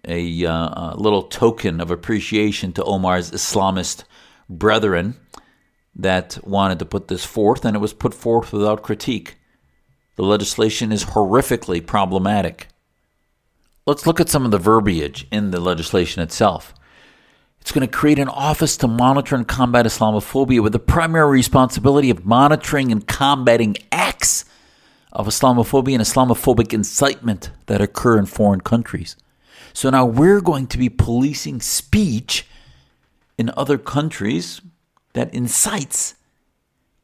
a 0.07 0.47
uh, 0.47 0.95
little 0.95 1.25
token 1.25 1.81
of 1.81 1.91
appreciation 1.91 2.73
to 2.73 2.85
Omar's 2.85 3.31
Islamist 3.33 4.05
brethren 4.49 5.15
that 5.95 6.39
wanted 6.43 6.79
to 6.79 6.87
put 6.87 7.09
this 7.09 7.25
forth, 7.25 7.65
and 7.65 7.77
it 7.77 7.81
was 7.81 7.93
put 7.93 8.15
forth 8.15 8.53
without 8.53 8.83
critique. 8.83 9.37
The 10.21 10.27
legislation 10.27 10.93
is 10.93 11.07
horrifically 11.07 11.81
problematic. 11.87 12.69
Let's 13.87 14.07
look 14.07 14.21
at 14.21 14.29
some 14.29 14.45
of 14.45 14.51
the 14.51 14.59
verbiage 14.59 15.27
in 15.33 15.51
the 15.51 15.61
legislation 15.61 16.21
itself. 16.21 16.75
It's 17.63 17.73
going 17.73 17.89
to 17.89 17.91
create 17.91 18.19
an 18.19 18.29
office 18.29 18.77
to 18.77 18.87
monitor 18.87 19.35
and 19.35 19.49
combat 19.49 19.87
Islamophobia 19.87 20.63
with 20.63 20.75
the 20.75 20.79
primary 20.79 21.31
responsibility 21.31 22.11
of 22.11 22.27
monitoring 22.27 22.93
and 22.93 23.07
combating 23.07 23.79
acts 23.91 24.45
of 25.11 25.27
Islamophobia 25.27 25.95
and 25.95 26.03
Islamophobic 26.03 26.75
incitement 26.75 27.51
that 27.65 27.81
occur 27.81 28.19
in 28.19 28.27
foreign 28.27 28.61
countries. 28.61 29.17
So 29.73 29.89
now 29.89 30.05
we're 30.05 30.43
going 30.43 30.67
to 30.67 30.77
be 30.77 30.91
policing 30.91 31.63
speech 31.63 32.47
in 33.39 33.51
other 33.57 33.79
countries 33.79 34.61
that 35.15 35.33
incites 35.33 36.15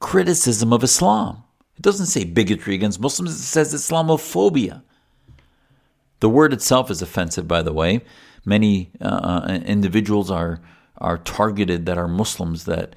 criticism 0.01 0.71
of 0.71 0.85
Islam. 0.85 1.45
It 1.77 1.83
doesn't 1.83 2.07
say 2.07 2.25
bigotry 2.25 2.75
against 2.75 3.01
Muslims, 3.01 3.33
it 3.33 3.43
says 3.43 3.75
Islamophobia. 3.75 4.83
The 6.21 6.29
word 6.29 6.53
itself 6.53 6.91
is 6.91 7.03
offensive, 7.03 7.47
by 7.47 7.63
the 7.63 7.73
way. 7.73 8.01
Many 8.45 8.91
uh, 9.01 9.45
uh 9.49 9.61
individuals 9.67 10.31
are, 10.31 10.61
are 10.99 11.19
targeted 11.19 11.87
that 11.87 11.99
are 11.99 12.09
Muslims 12.09 12.65
that 12.65 12.97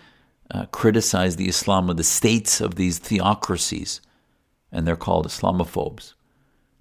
uh, 0.51 0.65
criticize 0.67 1.35
the 1.35 1.49
Islam 1.49 1.89
of 1.89 1.97
the 1.97 2.03
states 2.03 2.61
of 2.61 2.75
these 2.75 2.97
theocracies, 2.97 4.01
and 4.71 4.87
they're 4.87 4.95
called 4.95 5.27
Islamophobes. 5.27 6.13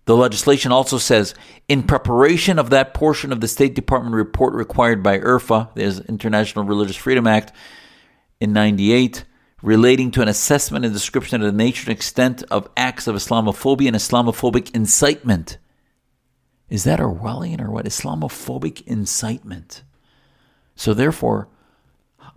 The 0.08 0.16
legislation 0.16 0.72
also 0.72 0.96
says, 0.96 1.34
in 1.68 1.82
preparation 1.82 2.58
of 2.58 2.70
that 2.70 2.94
portion 2.94 3.30
of 3.30 3.42
the 3.42 3.48
State 3.48 3.74
Department 3.74 4.14
report 4.14 4.54
required 4.54 5.02
by 5.02 5.18
IRFA, 5.18 5.74
the 5.74 6.02
International 6.08 6.64
Religious 6.64 6.96
Freedom 6.96 7.26
Act, 7.26 7.52
in 8.40 8.54
98, 8.54 9.24
relating 9.62 10.10
to 10.12 10.22
an 10.22 10.28
assessment 10.28 10.84
and 10.84 10.94
description 10.94 11.40
of 11.40 11.46
the 11.46 11.56
nature 11.56 11.90
and 11.90 11.96
extent 11.96 12.42
of 12.50 12.68
acts 12.76 13.06
of 13.06 13.16
Islamophobia 13.16 13.88
and 13.88 13.96
Islamophobic 13.96 14.74
incitement. 14.74 15.58
Is 16.68 16.84
that 16.84 17.00
Orwellian 17.00 17.60
or 17.60 17.70
what? 17.70 17.86
Islamophobic 17.86 18.86
incitement. 18.86 19.82
So, 20.76 20.94
therefore, 20.94 21.48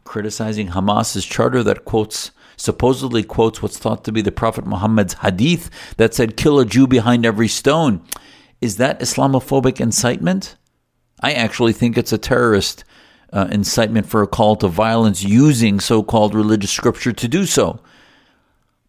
criticizing 0.04 0.70
Hamas's 0.70 1.26
charter 1.26 1.62
that 1.64 1.86
quotes 1.86 2.32
supposedly 2.58 3.24
quotes 3.24 3.62
what's 3.62 3.80
thought 3.80 4.04
to 4.04 4.12
be 4.12 4.22
the 4.22 4.32
Prophet 4.32 4.66
Muhammad's 4.66 5.16
hadith 5.16 5.70
that 5.98 6.14
said, 6.14 6.38
kill 6.38 6.60
a 6.60 6.66
Jew 6.66 6.86
behind 6.86 7.26
every 7.26 7.48
stone. 7.48 8.04
Is 8.62 8.78
that 8.78 9.00
Islamophobic 9.00 9.80
incitement? 9.80 10.56
I 11.22 11.34
actually 11.34 11.74
think 11.74 11.98
it's 11.98 12.14
a 12.14 12.18
terrorist 12.18 12.84
uh, 13.32 13.48
incitement 13.52 14.08
for 14.08 14.22
a 14.22 14.28
call 14.28 14.56
to 14.58 14.68
violence 14.68 15.24
using 15.24 15.80
so 15.80 16.04
called 16.04 16.36
religious 16.36 16.72
scripture 16.72 17.14
to 17.14 17.28
do 17.28 17.46
so. 17.46 17.80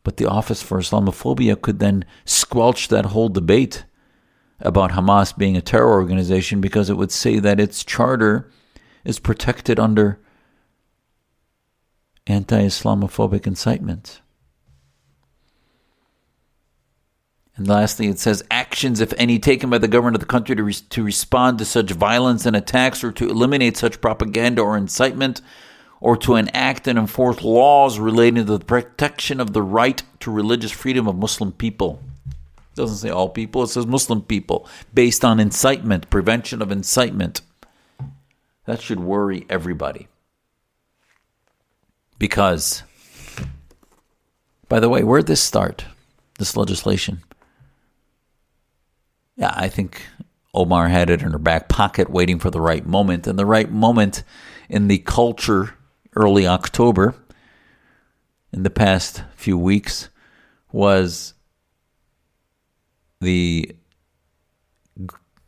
But 0.04 0.16
the 0.16 0.26
Office 0.26 0.62
for 0.62 0.78
Islamophobia 0.78 1.60
could 1.60 1.78
then 1.78 2.04
squelch 2.24 2.88
that 2.88 3.06
whole 3.06 3.28
debate 3.28 3.84
about 4.58 4.92
Hamas 4.92 5.36
being 5.36 5.56
a 5.56 5.62
terror 5.62 5.90
organization 5.90 6.60
because 6.60 6.90
it 6.90 6.96
would 6.96 7.12
say 7.12 7.38
that 7.38 7.60
its 7.60 7.84
charter 7.84 8.50
is 9.04 9.18
protected 9.18 9.78
under 9.78 10.20
anti 12.26 12.62
Islamophobic 12.62 13.46
incitement. 13.46 14.20
And 17.62 17.68
lastly, 17.68 18.08
it 18.08 18.18
says 18.18 18.42
actions, 18.50 19.00
if 19.00 19.14
any, 19.16 19.38
taken 19.38 19.70
by 19.70 19.78
the 19.78 19.86
government 19.86 20.16
of 20.16 20.20
the 20.20 20.26
country 20.26 20.56
to, 20.56 20.64
re- 20.64 20.72
to 20.72 21.04
respond 21.04 21.58
to 21.58 21.64
such 21.64 21.92
violence 21.92 22.44
and 22.44 22.56
attacks 22.56 23.04
or 23.04 23.12
to 23.12 23.30
eliminate 23.30 23.76
such 23.76 24.00
propaganda 24.00 24.62
or 24.62 24.76
incitement 24.76 25.40
or 26.00 26.16
to 26.16 26.34
enact 26.34 26.88
and 26.88 26.98
enforce 26.98 27.40
laws 27.40 28.00
relating 28.00 28.46
to 28.46 28.58
the 28.58 28.64
protection 28.64 29.38
of 29.38 29.52
the 29.52 29.62
right 29.62 30.02
to 30.18 30.32
religious 30.32 30.72
freedom 30.72 31.06
of 31.06 31.14
Muslim 31.14 31.52
people. 31.52 32.02
It 32.26 32.74
doesn't 32.74 32.96
say 32.96 33.10
all 33.10 33.28
people, 33.28 33.62
it 33.62 33.68
says 33.68 33.86
Muslim 33.86 34.22
people, 34.22 34.68
based 34.92 35.24
on 35.24 35.38
incitement, 35.38 36.10
prevention 36.10 36.62
of 36.62 36.72
incitement. 36.72 37.42
That 38.64 38.82
should 38.82 38.98
worry 38.98 39.46
everybody. 39.48 40.08
Because, 42.18 42.82
by 44.68 44.80
the 44.80 44.88
way, 44.88 45.04
where'd 45.04 45.28
this 45.28 45.40
start? 45.40 45.84
This 46.40 46.56
legislation? 46.56 47.22
Yeah, 49.42 49.52
I 49.56 49.68
think 49.70 50.00
Omar 50.54 50.86
had 50.86 51.10
it 51.10 51.20
in 51.20 51.32
her 51.32 51.38
back 51.38 51.68
pocket 51.68 52.08
waiting 52.08 52.38
for 52.38 52.48
the 52.48 52.60
right 52.60 52.86
moment. 52.86 53.26
And 53.26 53.36
the 53.36 53.44
right 53.44 53.68
moment 53.68 54.22
in 54.68 54.86
the 54.86 54.98
culture 54.98 55.74
early 56.14 56.46
October, 56.46 57.16
in 58.52 58.62
the 58.62 58.70
past 58.70 59.24
few 59.34 59.58
weeks, 59.58 60.10
was 60.70 61.34
the 63.20 63.74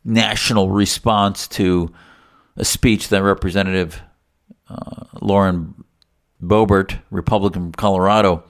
national 0.03 0.71
response 0.71 1.47
to 1.47 1.93
a 2.57 2.65
speech 2.65 3.07
that 3.07 3.23
Representative 3.23 4.01
uh, 4.67 5.05
Lauren 5.21 5.85
Boebert, 6.43 6.99
Republican 7.11 7.61
from 7.61 7.71
Colorado, 7.71 8.43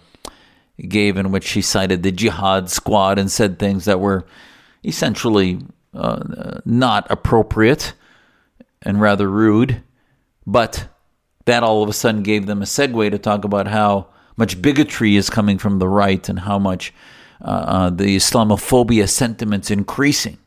gave 0.79 1.17
in 1.17 1.29
which 1.29 1.45
she 1.45 1.61
cited 1.61 2.01
the 2.01 2.11
jihad 2.11 2.71
squad 2.71 3.19
and 3.19 3.29
said 3.29 3.59
things 3.59 3.85
that 3.85 3.99
were 3.99 4.25
essentially 4.87 5.59
uh, 5.93 6.59
not 6.65 7.07
appropriate 7.09 7.93
and 8.81 9.01
rather 9.01 9.29
rude. 9.29 9.81
But 10.45 10.87
that 11.45 11.63
all 11.63 11.83
of 11.83 11.89
a 11.89 11.93
sudden 11.93 12.23
gave 12.23 12.45
them 12.45 12.61
a 12.61 12.65
segue 12.65 13.11
to 13.11 13.17
talk 13.17 13.43
about 13.43 13.67
how 13.67 14.07
much 14.37 14.61
bigotry 14.61 15.15
is 15.15 15.29
coming 15.29 15.57
from 15.57 15.79
the 15.79 15.87
right 15.87 16.27
and 16.27 16.39
how 16.39 16.59
much 16.59 16.93
uh, 17.41 17.45
uh, 17.45 17.89
the 17.89 18.15
Islamophobia 18.15 19.07
sentiment's 19.07 19.71
increasing. 19.71 20.37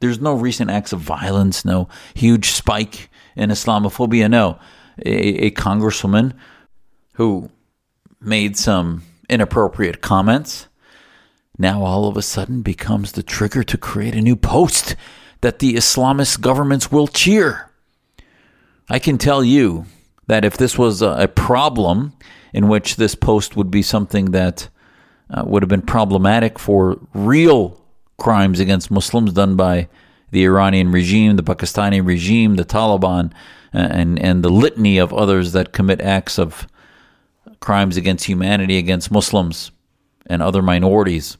There's 0.00 0.20
no 0.20 0.34
recent 0.34 0.70
acts 0.70 0.92
of 0.92 1.00
violence, 1.00 1.64
no 1.64 1.88
huge 2.14 2.50
spike 2.50 3.10
in 3.36 3.50
Islamophobia. 3.50 4.30
No, 4.30 4.58
a, 5.04 5.46
a 5.46 5.50
congresswoman 5.50 6.34
who 7.14 7.50
made 8.20 8.56
some 8.56 9.02
inappropriate 9.28 10.00
comments 10.00 10.67
now 11.58 11.82
all 11.82 12.06
of 12.06 12.16
a 12.16 12.22
sudden 12.22 12.62
becomes 12.62 13.12
the 13.12 13.22
trigger 13.22 13.64
to 13.64 13.76
create 13.76 14.14
a 14.14 14.20
new 14.20 14.36
post 14.36 14.94
that 15.40 15.58
the 15.58 15.74
Islamist 15.74 16.40
governments 16.40 16.90
will 16.90 17.08
cheer. 17.08 17.70
I 18.88 18.98
can 18.98 19.18
tell 19.18 19.44
you 19.44 19.86
that 20.28 20.44
if 20.44 20.56
this 20.56 20.78
was 20.78 21.02
a 21.02 21.28
problem 21.34 22.12
in 22.52 22.68
which 22.68 22.96
this 22.96 23.14
post 23.14 23.56
would 23.56 23.70
be 23.70 23.82
something 23.82 24.26
that 24.26 24.68
uh, 25.30 25.42
would 25.46 25.62
have 25.62 25.68
been 25.68 25.82
problematic 25.82 26.58
for 26.58 26.98
real 27.12 27.80
crimes 28.16 28.60
against 28.60 28.90
Muslims 28.90 29.32
done 29.32 29.56
by 29.56 29.88
the 30.30 30.44
Iranian 30.44 30.92
regime, 30.92 31.36
the 31.36 31.42
Pakistani 31.42 32.04
regime, 32.04 32.56
the 32.56 32.64
Taliban, 32.64 33.32
and, 33.72 34.18
and 34.18 34.42
the 34.42 34.50
litany 34.50 34.98
of 34.98 35.12
others 35.12 35.52
that 35.52 35.72
commit 35.72 36.00
acts 36.00 36.38
of 36.38 36.66
crimes 37.60 37.96
against 37.96 38.26
humanity 38.26 38.78
against 38.78 39.10
Muslims 39.10 39.70
and 40.26 40.42
other 40.42 40.62
minorities. 40.62 41.36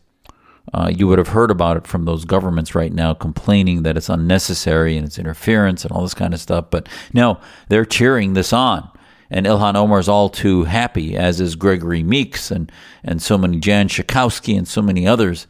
Uh, 0.74 0.90
you 0.94 1.06
would 1.08 1.18
have 1.18 1.28
heard 1.28 1.50
about 1.50 1.76
it 1.76 1.86
from 1.86 2.04
those 2.04 2.24
governments 2.24 2.74
right 2.74 2.92
now 2.92 3.14
complaining 3.14 3.82
that 3.82 3.96
it's 3.96 4.08
unnecessary 4.08 4.96
and 4.96 5.06
it's 5.06 5.18
interference 5.18 5.84
and 5.84 5.92
all 5.92 6.02
this 6.02 6.14
kind 6.14 6.34
of 6.34 6.40
stuff. 6.40 6.66
But 6.70 6.88
no, 7.12 7.40
they're 7.68 7.84
cheering 7.84 8.34
this 8.34 8.52
on. 8.52 8.90
And 9.30 9.46
Ilhan 9.46 9.76
Omar 9.76 9.98
is 9.98 10.08
all 10.08 10.30
too 10.30 10.64
happy, 10.64 11.16
as 11.16 11.40
is 11.40 11.54
Gregory 11.54 12.02
Meeks 12.02 12.50
and, 12.50 12.72
and 13.02 13.20
so 13.20 13.36
many 13.36 13.60
Jan 13.60 13.88
Schakowsky 13.88 14.56
and 14.56 14.66
so 14.66 14.80
many 14.80 15.06
others. 15.06 15.46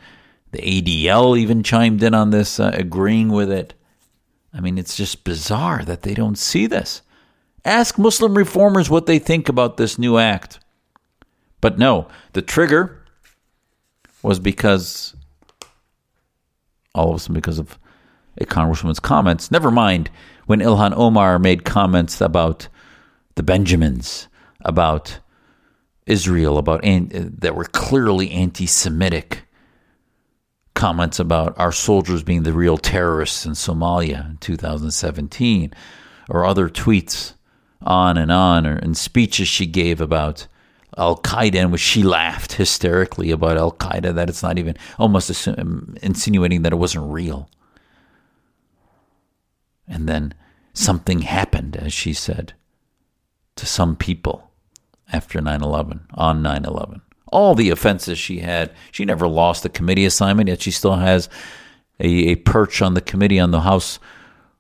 The 0.51 0.59
ADL 0.59 1.39
even 1.39 1.63
chimed 1.63 2.03
in 2.03 2.15
on 2.15 2.31
this, 2.31 2.59
uh, 2.59 2.73
agreeing 2.75 3.29
with 3.29 3.51
it. 3.51 3.75
I 4.53 4.61
mean, 4.61 4.79
it's 4.79 4.97
just 4.97 5.25
bizarre 5.25 5.85
that 5.85 6.03
they 6.03 6.15
don't 6.15 6.39
see 6.39 6.67
this. 6.67 7.03
Ask 7.65 7.99
Muslim 7.99 8.37
reformers 8.37 8.89
what 8.89 9.07
they 9.07 9.19
think 9.19 9.49
about 9.49 9.77
this 9.77 9.99
new 9.99 10.17
act. 10.19 10.59
But 11.61 11.79
no, 11.79 12.09
the 12.33 12.43
trigger 12.43 12.98
was 14.23 14.39
because 14.39 15.15
all 16.95 17.11
of 17.11 17.17
a 17.17 17.19
sudden 17.19 17.35
because 17.35 17.59
of 17.59 17.79
a 18.41 18.45
congresswoman's 18.45 19.01
comments. 19.01 19.51
Never 19.51 19.71
mind 19.71 20.11
when 20.47 20.61
Ilhan 20.61 20.97
Omar 20.97 21.39
made 21.39 21.65
comments 21.65 22.21
about 22.21 22.69
the 23.35 23.43
Benjamins, 23.43 24.29
about 24.65 25.21
Israel, 26.07 26.59
about 26.59 26.83
that 26.83 27.55
were 27.55 27.65
clearly 27.65 28.31
anti-Semitic 28.31 29.45
comments 30.75 31.19
about 31.19 31.59
our 31.59 31.73
soldiers 31.73 32.23
being 32.23 32.45
the 32.45 32.53
real 32.53 32.79
terrorists 32.79 33.45
in 33.45 33.53
Somalia 33.53 34.31
in 34.31 34.37
2017, 34.39 35.73
or 36.31 36.45
other 36.45 36.69
tweets 36.69 37.35
on 37.83 38.17
and 38.17 38.31
on, 38.31 38.67
or 38.67 38.77
and 38.77 38.97
speeches 38.97 39.49
she 39.49 39.67
gave 39.67 40.01
about 40.01 40.47
Al 40.99 41.17
Qaeda, 41.17 41.71
which 41.71 41.81
she 41.81 42.03
laughed 42.03 42.55
hysterically 42.55 43.31
about 43.31 43.57
Al 43.57 43.73
Qaeda, 43.73 44.15
that 44.15 44.29
it's 44.29 44.43
not 44.43 44.59
even 44.59 44.77
almost 44.99 45.31
assume, 45.31 45.55
um, 45.57 45.97
insinuating 46.03 46.63
that 46.63 46.73
it 46.73 46.77
wasn't 46.77 47.11
real. 47.11 47.49
And 49.87 50.09
then 50.09 50.35
something 50.75 51.23
happened, 51.23 51.77
as 51.77 51.93
she 51.93 52.13
said, 52.13 52.53
to 53.57 53.65
some 53.65 53.95
people 53.95 54.51
after 55.13 55.41
9 55.41 55.63
11, 55.63 56.09
on 56.15 56.43
9 56.43 56.65
11. 56.65 57.01
All 57.31 57.55
the 57.55 57.71
offenses 57.71 58.19
she 58.19 58.41
had, 58.41 58.73
she 58.91 59.05
never 59.05 59.29
lost 59.29 59.65
a 59.65 59.69
committee 59.69 60.05
assignment, 60.05 60.49
yet 60.49 60.63
she 60.63 60.71
still 60.71 60.97
has 60.97 61.29
a, 62.01 62.09
a 62.09 62.35
perch 62.37 62.83
on 62.83 62.95
the 62.95 63.01
committee, 63.01 63.39
on 63.39 63.53
the 63.53 63.61
House 63.61 64.01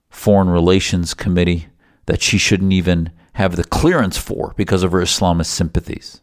Foreign 0.08 0.50
Relations 0.50 1.14
Committee, 1.14 1.68
that 2.06 2.22
she 2.22 2.38
shouldn't 2.38 2.72
even 2.72 3.10
have 3.34 3.56
the 3.56 3.64
clearance 3.64 4.18
for 4.18 4.54
because 4.56 4.82
of 4.82 4.92
her 4.92 5.00
Islamist 5.00 5.46
sympathies. 5.46 6.20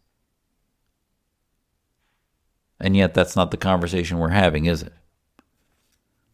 And 2.85 2.95
yet, 2.95 3.15
that's 3.15 3.35
not 3.35 3.49
the 3.49 3.57
conversation 3.57 4.19
we're 4.19 4.29
having, 4.29 4.67
is 4.67 4.83
it? 4.83 4.93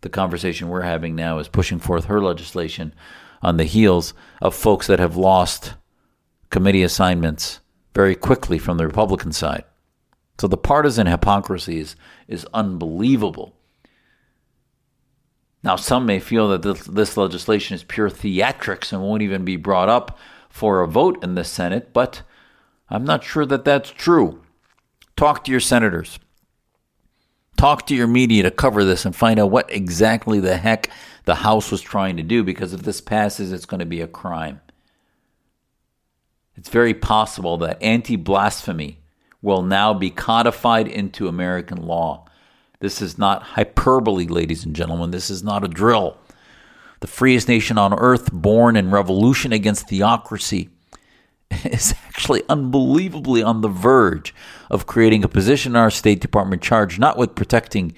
The 0.02 0.10
conversation 0.10 0.68
we're 0.68 0.82
having 0.82 1.16
now 1.16 1.40
is 1.40 1.48
pushing 1.48 1.80
forth 1.80 2.06
her 2.06 2.20
legislation 2.20 2.94
on 3.42 3.56
the 3.56 3.64
heels 3.64 4.14
of 4.42 4.54
folks 4.54 4.86
that 4.88 5.00
have 5.00 5.16
lost 5.16 5.76
committee 6.50 6.84
assignments 6.84 7.62
very 7.96 8.16
quickly 8.16 8.60
from 8.60 8.78
the 8.78 8.86
Republican 8.86 9.32
side. 9.32 9.64
So 10.42 10.50
the 10.50 10.58
partisan 10.58 11.08
hypocrisy 11.08 11.80
is, 11.80 11.96
is 12.28 12.46
unbelievable. 12.54 13.56
Now, 15.64 15.78
some 15.78 16.06
may 16.06 16.20
feel 16.20 16.50
that 16.50 16.64
this, 16.64 16.84
this 16.84 17.16
legislation 17.16 17.76
is 17.76 17.84
pure 17.86 18.10
theatrics 18.10 18.92
and 18.92 19.02
won't 19.02 19.22
even 19.22 19.46
be 19.46 19.56
brought 19.56 19.88
up 19.88 20.20
for 20.50 20.82
a 20.82 20.88
vote 20.88 21.24
in 21.24 21.36
the 21.36 21.46
Senate, 21.46 21.94
but 21.94 22.24
I'm 22.90 23.06
not 23.06 23.24
sure 23.24 23.46
that 23.46 23.64
that's 23.64 23.92
true. 23.92 24.44
Talk 25.16 25.46
to 25.46 25.52
your 25.52 25.62
senators. 25.62 26.20
Talk 27.62 27.86
to 27.86 27.95
your 27.95 28.08
media 28.08 28.41
to 28.41 28.50
cover 28.50 28.84
this 28.84 29.06
and 29.06 29.15
find 29.15 29.39
out 29.39 29.52
what 29.52 29.71
exactly 29.71 30.39
the 30.39 30.58
heck 30.58 30.89
the 31.26 31.36
House 31.36 31.69
was 31.69 31.80
trying 31.80 32.17
to 32.17 32.24
do 32.24 32.43
because 32.43 32.74
if 32.74 32.82
this 32.82 33.02
passes, 33.02 33.52
it's 33.52 33.67
going 33.67 33.82
to 33.82 33.86
be 33.86 34.02
a 34.02 34.08
crime. 34.08 34.62
It's 36.56 36.69
very 36.69 36.95
possible 36.95 37.58
that 37.58 37.80
anti 37.80 38.15
blasphemy 38.15 39.04
will 39.43 39.62
now 39.62 39.93
be 39.93 40.10
codified 40.10 40.88
into 40.88 41.28
American 41.28 41.86
law. 41.86 42.26
This 42.80 43.00
is 43.00 43.19
not 43.19 43.43
hyperbole, 43.43 44.26
ladies 44.26 44.65
and 44.65 44.76
gentlemen. 44.76 45.12
This 45.12 45.30
is 45.30 45.43
not 45.43 45.63
a 45.63 45.67
drill. 45.67 46.17
The 47.02 47.06
freest 47.06 47.47
nation 47.47 47.78
on 47.78 47.93
earth, 47.93 48.32
born 48.32 48.76
in 48.76 48.89
revolution 48.89 49.54
against 49.54 49.88
theocracy, 49.88 50.69
is 51.66 51.94
actually 52.08 52.44
unbelievably 52.50 53.44
on 53.44 53.62
the 53.62 53.68
verge 53.68 54.34
of 54.70 54.88
creating 54.88 55.24
a 55.24 55.30
position 55.30 55.74
in 55.74 55.76
our 55.76 55.92
State 55.92 56.22
Department 56.22 56.62
charged 56.62 57.00
not 57.00 57.18
with 57.18 57.36
protecting 57.36 57.94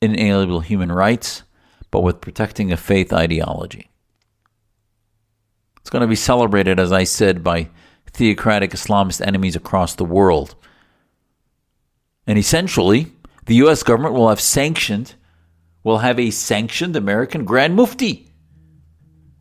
inalienable 0.00 0.60
human 0.60 0.92
rights, 0.92 1.42
but 1.90 2.02
with 2.02 2.20
protecting 2.20 2.72
a 2.72 2.76
faith 2.76 3.12
ideology. 3.12 3.88
It's 5.78 5.90
going 5.90 6.02
to 6.02 6.08
be 6.08 6.16
celebrated, 6.16 6.78
as 6.78 6.92
I 6.92 7.04
said, 7.04 7.42
by 7.42 7.68
theocratic 8.12 8.72
Islamist 8.72 9.24
enemies 9.26 9.56
across 9.56 9.94
the 9.94 10.04
world. 10.04 10.54
And 12.26 12.38
essentially, 12.38 13.12
the 13.46 13.56
U.S. 13.56 13.82
government 13.82 14.14
will 14.14 14.28
have 14.28 14.40
sanctioned, 14.40 15.14
will 15.82 15.98
have 15.98 16.20
a 16.20 16.30
sanctioned 16.30 16.94
American 16.94 17.44
Grand 17.44 17.74
Mufti. 17.74 18.28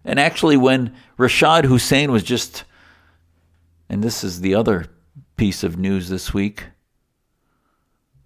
And 0.03 0.19
actually, 0.19 0.57
when 0.57 0.95
Rashad 1.19 1.65
Hussain 1.65 2.11
was 2.11 2.23
just 2.23 2.63
and 3.91 4.01
this 4.01 4.23
is 4.23 4.39
the 4.39 4.55
other 4.55 4.85
piece 5.35 5.65
of 5.65 5.77
news 5.77 6.07
this 6.07 6.33
week. 6.33 6.63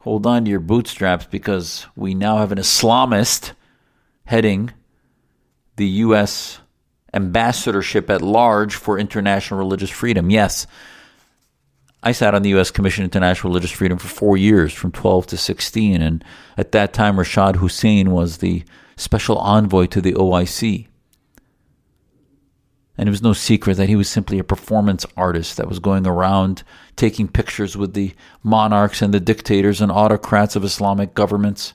Hold 0.01 0.27
on 0.27 0.45
to 0.45 0.51
your 0.51 0.59
bootstraps 0.59 1.25
because 1.25 1.87
we 1.95 2.13
now 2.13 2.37
have 2.37 2.51
an 2.51 2.59
Islamist 2.59 3.53
heading 4.25 4.71
the 5.77 5.87
U.S. 5.87 6.59
ambassadorship 7.15 8.11
at 8.11 8.21
large 8.21 8.75
for 8.75 8.99
international 8.99 9.57
religious 9.57 9.89
freedom. 9.89 10.29
Yes, 10.29 10.67
I 12.03 12.11
sat 12.11 12.35
on 12.35 12.43
the 12.43 12.49
U.S. 12.49 12.69
Commission 12.69 13.01
on 13.01 13.05
International 13.05 13.49
Religious 13.49 13.71
Freedom 13.71 13.97
for 13.97 14.07
four 14.07 14.37
years, 14.37 14.71
from 14.71 14.91
12 14.91 15.25
to 15.27 15.37
16. 15.37 15.99
And 15.99 16.23
at 16.57 16.73
that 16.73 16.93
time, 16.93 17.15
Rashad 17.15 17.55
Hussain 17.55 18.11
was 18.11 18.37
the 18.37 18.63
special 18.97 19.39
envoy 19.39 19.87
to 19.87 19.99
the 19.99 20.13
OIC. 20.13 20.89
And 22.97 23.09
it 23.09 23.11
was 23.11 23.21
no 23.21 23.33
secret 23.33 23.75
that 23.75 23.89
he 23.89 23.95
was 23.95 24.09
simply 24.09 24.39
a 24.39 24.43
performance 24.43 25.05
artist 25.17 25.57
that 25.57 25.67
was 25.67 25.79
going 25.79 26.07
around 26.07 26.63
taking 26.95 27.27
pictures 27.27 27.75
with 27.75 27.93
the 27.93 28.13
monarchs 28.41 29.01
and 29.01 29.13
the 29.13 29.19
dictators 29.19 29.81
and 29.81 29.91
autocrats 29.91 30.55
of 30.55 30.63
Islamic 30.63 31.13
governments, 31.13 31.73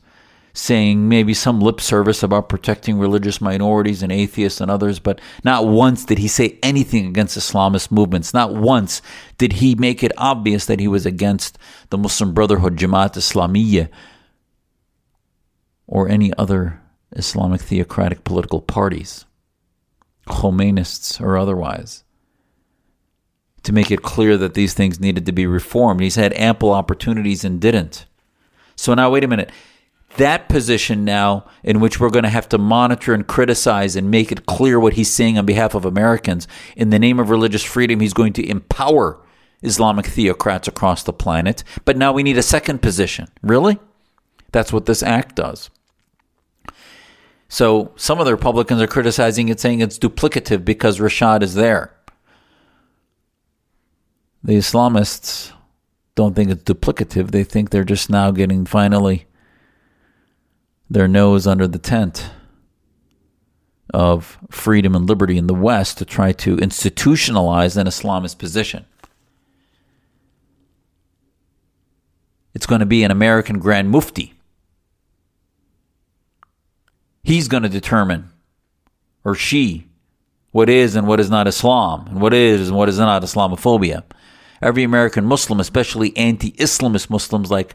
saying 0.54 1.08
maybe 1.08 1.34
some 1.34 1.60
lip 1.60 1.80
service 1.80 2.22
about 2.22 2.48
protecting 2.48 2.98
religious 2.98 3.40
minorities 3.40 4.02
and 4.02 4.10
atheists 4.10 4.62
and 4.62 4.70
others, 4.70 4.98
but 4.98 5.20
not 5.44 5.66
once 5.66 6.06
did 6.06 6.18
he 6.18 6.26
say 6.26 6.58
anything 6.62 7.06
against 7.06 7.36
Islamist 7.36 7.90
movements. 7.90 8.32
Not 8.32 8.54
once 8.54 9.02
did 9.36 9.54
he 9.54 9.74
make 9.74 10.02
it 10.02 10.12
obvious 10.16 10.64
that 10.66 10.80
he 10.80 10.88
was 10.88 11.04
against 11.04 11.58
the 11.90 11.98
Muslim 11.98 12.32
Brotherhood, 12.32 12.76
Jamaat 12.76 13.12
Islamiyah, 13.12 13.90
or 15.86 16.08
any 16.08 16.32
other 16.38 16.80
Islamic 17.12 17.60
theocratic 17.60 18.24
political 18.24 18.60
parties. 18.62 19.26
Khomeinists 20.30 21.20
or 21.20 21.36
otherwise, 21.36 22.04
to 23.62 23.72
make 23.72 23.90
it 23.90 24.02
clear 24.02 24.36
that 24.36 24.54
these 24.54 24.72
things 24.72 25.00
needed 25.00 25.26
to 25.26 25.32
be 25.32 25.46
reformed. 25.46 26.00
He's 26.00 26.16
had 26.16 26.32
ample 26.32 26.72
opportunities 26.72 27.44
and 27.44 27.60
didn't. 27.60 28.06
So 28.76 28.94
now, 28.94 29.10
wait 29.10 29.24
a 29.24 29.28
minute. 29.28 29.50
That 30.16 30.48
position 30.48 31.04
now, 31.04 31.46
in 31.62 31.78
which 31.78 32.00
we're 32.00 32.10
going 32.10 32.24
to 32.24 32.30
have 32.30 32.48
to 32.48 32.58
monitor 32.58 33.14
and 33.14 33.26
criticize 33.26 33.94
and 33.94 34.10
make 34.10 34.32
it 34.32 34.46
clear 34.46 34.80
what 34.80 34.94
he's 34.94 35.12
saying 35.12 35.38
on 35.38 35.46
behalf 35.46 35.74
of 35.74 35.84
Americans, 35.84 36.48
in 36.76 36.90
the 36.90 36.98
name 36.98 37.20
of 37.20 37.30
religious 37.30 37.62
freedom, 37.62 38.00
he's 38.00 38.14
going 38.14 38.32
to 38.32 38.48
empower 38.48 39.20
Islamic 39.62 40.06
theocrats 40.06 40.66
across 40.66 41.02
the 41.02 41.12
planet. 41.12 41.62
But 41.84 41.96
now 41.96 42.12
we 42.12 42.22
need 42.22 42.38
a 42.38 42.42
second 42.42 42.82
position. 42.82 43.28
Really? 43.42 43.78
That's 44.52 44.72
what 44.72 44.86
this 44.86 45.02
act 45.02 45.36
does. 45.36 45.70
So 47.50 47.90
some 47.96 48.20
of 48.20 48.26
the 48.26 48.32
Republicans 48.32 48.80
are 48.80 48.86
criticizing 48.86 49.48
it, 49.48 49.58
saying 49.58 49.80
it's 49.80 49.98
duplicative 49.98 50.64
because 50.64 51.00
Rashad 51.00 51.42
is 51.42 51.54
there. 51.54 51.92
The 54.44 54.52
Islamists 54.52 55.50
don't 56.14 56.36
think 56.36 56.52
it's 56.52 56.62
duplicative. 56.62 57.32
They 57.32 57.42
think 57.42 57.70
they're 57.70 57.82
just 57.82 58.08
now 58.08 58.30
getting 58.30 58.66
finally 58.66 59.26
their 60.88 61.08
nose 61.08 61.44
under 61.48 61.66
the 61.66 61.80
tent 61.80 62.30
of 63.92 64.38
freedom 64.48 64.94
and 64.94 65.08
liberty 65.08 65.36
in 65.36 65.48
the 65.48 65.54
West 65.54 65.98
to 65.98 66.04
try 66.04 66.30
to 66.30 66.56
institutionalize 66.56 67.76
an 67.76 67.88
Islamist 67.88 68.38
position. 68.38 68.86
It's 72.54 72.66
going 72.66 72.78
to 72.78 72.86
be 72.86 73.02
an 73.02 73.10
American 73.10 73.58
Grand 73.58 73.90
Mufti 73.90 74.34
He's 77.22 77.48
going 77.48 77.62
to 77.62 77.68
determine, 77.68 78.30
or 79.24 79.34
she, 79.34 79.88
what 80.52 80.68
is 80.68 80.96
and 80.96 81.06
what 81.06 81.20
is 81.20 81.30
not 81.30 81.46
Islam, 81.46 82.06
and 82.08 82.20
what 82.20 82.34
is 82.34 82.68
and 82.68 82.76
what 82.76 82.88
is 82.88 82.98
not 82.98 83.22
Islamophobia. 83.22 84.04
Every 84.62 84.82
American 84.82 85.24
Muslim, 85.24 85.60
especially 85.60 86.16
anti 86.16 86.52
Islamist 86.52 87.08
Muslims 87.08 87.50
like 87.50 87.74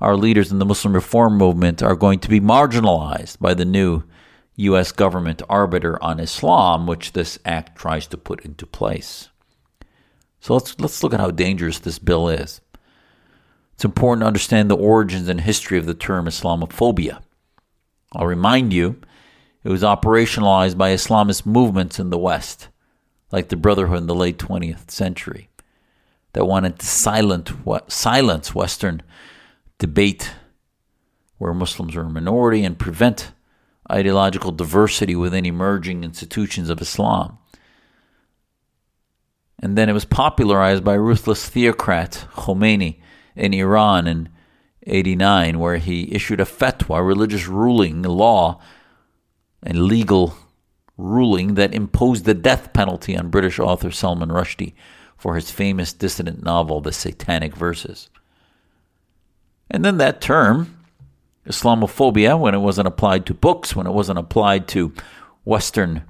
our 0.00 0.16
leaders 0.16 0.52
in 0.52 0.58
the 0.58 0.66
Muslim 0.66 0.94
reform 0.94 1.38
movement 1.38 1.82
are 1.82 1.96
going 1.96 2.18
to 2.20 2.28
be 2.28 2.40
marginalized 2.40 3.38
by 3.40 3.54
the 3.54 3.64
new 3.64 4.02
U.S. 4.56 4.92
government 4.92 5.42
arbiter 5.48 6.02
on 6.02 6.20
Islam, 6.20 6.86
which 6.86 7.12
this 7.12 7.38
act 7.44 7.78
tries 7.78 8.06
to 8.08 8.16
put 8.16 8.44
into 8.44 8.66
place. 8.66 9.28
So 10.40 10.54
let's, 10.54 10.78
let's 10.78 11.02
look 11.02 11.14
at 11.14 11.20
how 11.20 11.30
dangerous 11.30 11.78
this 11.78 11.98
bill 11.98 12.28
is. 12.28 12.60
It's 13.74 13.84
important 13.84 14.22
to 14.22 14.26
understand 14.26 14.70
the 14.70 14.76
origins 14.76 15.28
and 15.28 15.40
history 15.40 15.78
of 15.78 15.86
the 15.86 15.94
term 15.94 16.26
Islamophobia. 16.26 17.20
I'll 18.16 18.26
remind 18.26 18.72
you, 18.72 18.98
it 19.62 19.68
was 19.68 19.82
operationalized 19.82 20.78
by 20.78 20.94
Islamist 20.94 21.44
movements 21.44 21.98
in 21.98 22.08
the 22.10 22.18
West, 22.18 22.68
like 23.30 23.48
the 23.48 23.56
Brotherhood 23.56 23.98
in 23.98 24.06
the 24.06 24.14
late 24.14 24.38
20th 24.38 24.90
century, 24.90 25.50
that 26.32 26.46
wanted 26.46 26.78
to 26.78 26.86
silent, 26.86 27.52
silence 27.88 28.54
Western 28.54 29.02
debate 29.78 30.32
where 31.36 31.52
Muslims 31.52 31.94
are 31.94 32.02
a 32.02 32.08
minority 32.08 32.64
and 32.64 32.78
prevent 32.78 33.32
ideological 33.92 34.50
diversity 34.50 35.14
within 35.14 35.44
emerging 35.44 36.02
institutions 36.02 36.70
of 36.70 36.80
Islam. 36.80 37.36
And 39.62 39.76
then 39.76 39.90
it 39.90 39.92
was 39.92 40.06
popularized 40.06 40.84
by 40.84 40.94
ruthless 40.94 41.48
theocrat 41.48 42.26
Khomeini 42.32 43.00
in 43.34 43.52
Iran 43.52 44.06
in 44.06 44.30
89, 44.86 45.58
where 45.58 45.76
he 45.76 46.14
issued 46.14 46.40
a 46.40 46.44
fatwa, 46.44 47.06
religious 47.06 47.46
ruling, 47.46 48.02
law, 48.02 48.60
and 49.62 49.84
legal 49.84 50.36
ruling 50.96 51.54
that 51.54 51.74
imposed 51.74 52.24
the 52.24 52.34
death 52.34 52.72
penalty 52.72 53.16
on 53.16 53.28
British 53.28 53.58
author 53.58 53.90
Salman 53.90 54.30
Rushdie 54.30 54.74
for 55.16 55.34
his 55.34 55.50
famous 55.50 55.92
dissident 55.92 56.42
novel, 56.42 56.80
The 56.80 56.92
Satanic 56.92 57.54
Verses. 57.54 58.10
And 59.70 59.84
then 59.84 59.98
that 59.98 60.20
term, 60.20 60.76
Islamophobia, 61.46 62.38
when 62.38 62.54
it 62.54 62.58
wasn't 62.58 62.88
applied 62.88 63.26
to 63.26 63.34
books, 63.34 63.74
when 63.74 63.86
it 63.86 63.92
wasn't 63.92 64.18
applied 64.18 64.68
to 64.68 64.92
Western 65.44 66.04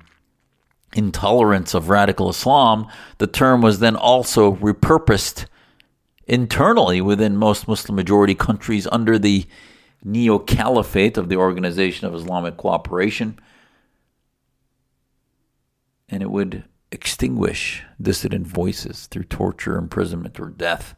intolerance 0.95 1.75
of 1.75 1.89
radical 1.89 2.31
Islam, 2.31 2.87
the 3.19 3.27
term 3.27 3.61
was 3.61 3.81
then 3.81 3.97
also 3.97 4.57
repurposed 4.57 5.47
internally 6.27 7.01
within 7.01 7.37
most 7.37 7.69
Muslim 7.69 7.97
majority 7.97 8.35
countries 8.35 8.87
under 8.91 9.19
the 9.19 9.47
neo 10.03 10.39
caliphate 10.39 11.17
of 11.17 11.29
the 11.29 11.37
Organization 11.37 12.07
of 12.07 12.15
Islamic 12.15 12.57
Cooperation. 12.57 13.39
And 16.09 16.23
it 16.23 16.31
would 16.31 16.65
extinguish 16.93 17.83
dissident 18.01 18.47
voices 18.47 19.07
through 19.07 19.25
torture, 19.25 19.77
imprisonment, 19.77 20.39
or 20.39 20.51
death, 20.51 20.95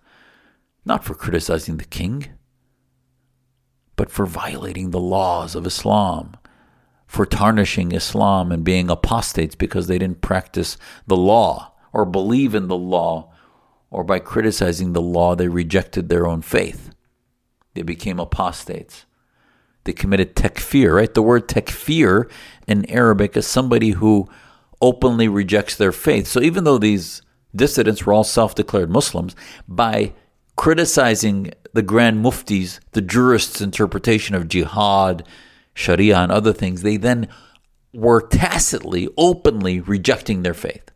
not 0.85 1.05
for 1.05 1.15
criticizing 1.15 1.77
the 1.77 1.85
king, 1.85 2.29
but 3.97 4.11
for 4.11 4.27
violating 4.27 4.91
the 4.91 5.01
laws 5.01 5.55
of 5.55 5.67
Islam, 5.67 6.37
for 7.07 7.25
tarnishing 7.25 7.93
Islam 7.93 8.53
and 8.53 8.65
being 8.65 8.91
apostates 8.91 9.55
because 9.55 9.87
they 9.87 9.99
didn't 9.99 10.21
practice 10.21 10.77
the 11.07 11.17
law 11.17 11.73
or 11.93 12.05
believe 12.05 12.55
in 12.55 12.69
the 12.69 12.77
law 12.77 13.33
or 13.91 14.05
by 14.05 14.19
criticizing 14.19 14.93
the 14.93 15.01
law, 15.01 15.35
they 15.35 15.49
rejected 15.49 16.09
their 16.09 16.27
own 16.27 16.43
faith. 16.43 16.91
They 17.75 17.83
became 17.83 18.19
apostates. 18.19 19.07
They 19.85 19.93
committed 19.93 20.37
takfir, 20.37 20.95
right? 20.95 21.13
The 21.13 21.23
word 21.23 21.49
takfir 21.49 22.31
in 22.67 22.85
Arabic 22.91 23.37
is 23.37 23.47
somebody 23.47 23.91
who 23.91 24.29
openly 24.81 25.29
rejects 25.29 25.77
their 25.77 25.93
faith. 25.93 26.27
So 26.27 26.41
even 26.41 26.65
though 26.65 26.79
these 26.79 27.23
dissidents 27.55 28.05
were 28.05 28.13
all 28.13 28.25
self 28.25 28.55
declared 28.55 28.91
Muslims, 28.91 29.35
by 29.67 30.13
criticizing 30.57 31.53
the 31.73 31.83
grand 31.83 32.23
muftis, 32.23 32.81
the 32.93 33.01
jurists' 33.01 33.61
interpretation 33.61 34.35
of 34.35 34.49
jihad, 34.49 35.25
sharia, 35.73 36.19
and 36.19 36.33
other 36.33 36.53
things, 36.53 36.83
they 36.83 36.97
then 36.97 37.29
were 37.95 38.21
tacitly, 38.21 39.09
openly 39.17 39.81
rejecting 39.81 40.43
their 40.43 40.55
faith 40.55 40.91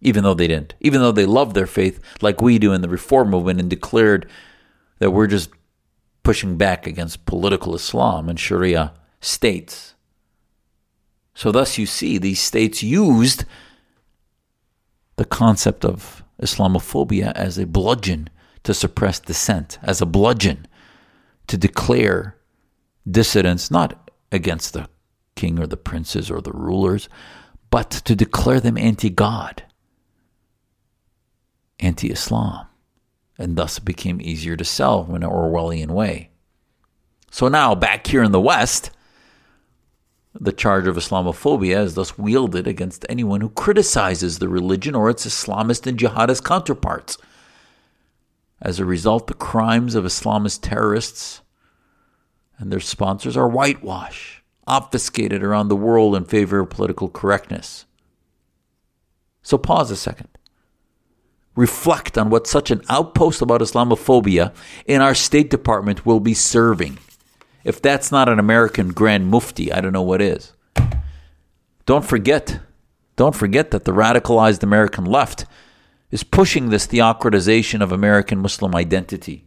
even 0.00 0.22
though 0.22 0.34
they 0.34 0.46
didn't, 0.46 0.74
even 0.80 1.00
though 1.00 1.12
they 1.12 1.26
loved 1.26 1.54
their 1.54 1.66
faith 1.66 2.00
like 2.22 2.40
we 2.40 2.58
do 2.58 2.72
in 2.72 2.82
the 2.82 2.88
reform 2.88 3.30
movement 3.30 3.60
and 3.60 3.68
declared 3.68 4.28
that 4.98 5.10
we're 5.10 5.26
just 5.26 5.50
pushing 6.22 6.56
back 6.56 6.86
against 6.86 7.26
political 7.26 7.74
Islam 7.74 8.28
and 8.28 8.38
Sharia 8.38 8.92
states. 9.20 9.94
So, 11.34 11.52
thus, 11.52 11.78
you 11.78 11.86
see, 11.86 12.18
these 12.18 12.40
states 12.40 12.82
used 12.82 13.44
the 15.16 15.24
concept 15.24 15.84
of 15.84 16.22
Islamophobia 16.40 17.32
as 17.32 17.58
a 17.58 17.66
bludgeon 17.66 18.28
to 18.64 18.74
suppress 18.74 19.20
dissent, 19.20 19.78
as 19.82 20.00
a 20.00 20.06
bludgeon 20.06 20.66
to 21.46 21.56
declare 21.56 22.36
dissidents 23.08 23.70
not 23.70 24.10
against 24.30 24.74
the 24.74 24.88
king 25.34 25.58
or 25.58 25.66
the 25.66 25.76
princes 25.76 26.30
or 26.30 26.40
the 26.40 26.52
rulers, 26.52 27.08
but 27.70 27.90
to 27.90 28.14
declare 28.14 28.60
them 28.60 28.76
anti 28.76 29.10
God 29.10 29.64
anti 31.80 32.10
Islam, 32.10 32.66
and 33.38 33.56
thus 33.56 33.78
it 33.78 33.84
became 33.84 34.20
easier 34.20 34.56
to 34.56 34.64
sell 34.64 35.06
in 35.08 35.22
an 35.22 35.30
Orwellian 35.30 35.90
way. 35.90 36.30
So 37.30 37.48
now, 37.48 37.74
back 37.74 38.06
here 38.06 38.22
in 38.22 38.32
the 38.32 38.40
West, 38.40 38.90
the 40.34 40.52
charge 40.52 40.86
of 40.86 40.96
Islamophobia 40.96 41.82
is 41.82 41.94
thus 41.94 42.16
wielded 42.18 42.66
against 42.66 43.04
anyone 43.08 43.40
who 43.40 43.50
criticizes 43.50 44.38
the 44.38 44.48
religion 44.48 44.94
or 44.94 45.10
its 45.10 45.26
Islamist 45.26 45.86
and 45.86 45.98
jihadist 45.98 46.44
counterparts. 46.44 47.18
As 48.60 48.78
a 48.78 48.84
result, 48.84 49.26
the 49.26 49.34
crimes 49.34 49.94
of 49.94 50.04
Islamist 50.04 50.60
terrorists 50.62 51.42
and 52.58 52.72
their 52.72 52.80
sponsors 52.80 53.36
are 53.36 53.48
whitewashed, 53.48 54.42
obfuscated 54.66 55.42
around 55.42 55.68
the 55.68 55.76
world 55.76 56.16
in 56.16 56.24
favor 56.24 56.60
of 56.60 56.70
political 56.70 57.08
correctness. 57.08 57.86
So 59.42 59.56
pause 59.58 59.90
a 59.90 59.96
second 59.96 60.28
reflect 61.58 62.16
on 62.16 62.30
what 62.30 62.46
such 62.46 62.70
an 62.70 62.80
outpost 62.88 63.42
about 63.42 63.60
Islamophobia 63.60 64.54
in 64.86 65.02
our 65.02 65.14
State 65.14 65.50
Department 65.50 66.06
will 66.06 66.20
be 66.20 66.32
serving. 66.32 66.98
If 67.64 67.82
that's 67.82 68.12
not 68.12 68.28
an 68.28 68.38
American 68.38 68.90
Grand 68.92 69.26
Mufti, 69.26 69.72
I 69.72 69.80
don't 69.80 69.92
know 69.92 70.02
what 70.02 70.22
is. 70.22 70.52
Don't 71.84 72.04
forget, 72.04 72.60
don't 73.16 73.34
forget 73.34 73.72
that 73.72 73.84
the 73.84 73.92
radicalized 73.92 74.62
American 74.62 75.04
left 75.04 75.46
is 76.12 76.22
pushing 76.22 76.68
this 76.68 76.86
theocratization 76.86 77.82
of 77.82 77.90
American 77.90 78.38
Muslim 78.38 78.76
identity. 78.76 79.44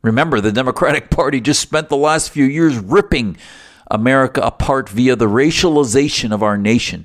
Remember, 0.00 0.40
the 0.40 0.50
Democratic 0.50 1.10
Party 1.18 1.42
just 1.42 1.60
spent 1.60 1.90
the 1.90 1.96
last 1.96 2.30
few 2.30 2.46
years 2.46 2.78
ripping 2.78 3.36
America 3.90 4.40
apart 4.40 4.88
via 4.88 5.14
the 5.14 5.26
racialization 5.26 6.32
of 6.32 6.42
our 6.42 6.56
nation 6.56 7.04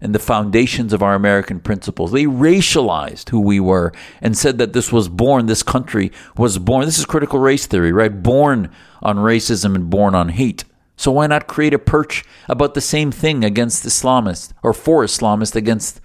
and 0.00 0.14
the 0.14 0.18
foundations 0.18 0.92
of 0.92 1.02
our 1.02 1.14
American 1.14 1.60
principles. 1.60 2.12
They 2.12 2.24
racialized 2.24 3.30
who 3.30 3.40
we 3.40 3.58
were 3.58 3.92
and 4.22 4.36
said 4.36 4.58
that 4.58 4.72
this 4.72 4.92
was 4.92 5.08
born, 5.08 5.46
this 5.46 5.62
country 5.62 6.12
was 6.36 6.58
born. 6.58 6.84
This 6.84 6.98
is 6.98 7.04
critical 7.04 7.38
race 7.38 7.66
theory, 7.66 7.92
right? 7.92 8.22
Born 8.22 8.70
on 9.02 9.16
racism 9.16 9.74
and 9.74 9.90
born 9.90 10.14
on 10.14 10.28
hate. 10.30 10.64
So 10.96 11.12
why 11.12 11.26
not 11.26 11.46
create 11.46 11.74
a 11.74 11.78
perch 11.78 12.24
about 12.48 12.74
the 12.74 12.80
same 12.80 13.10
thing 13.10 13.44
against 13.44 13.84
Islamists 13.84 14.52
or 14.62 14.72
for 14.72 15.04
Islamists 15.04 15.56
against 15.56 16.00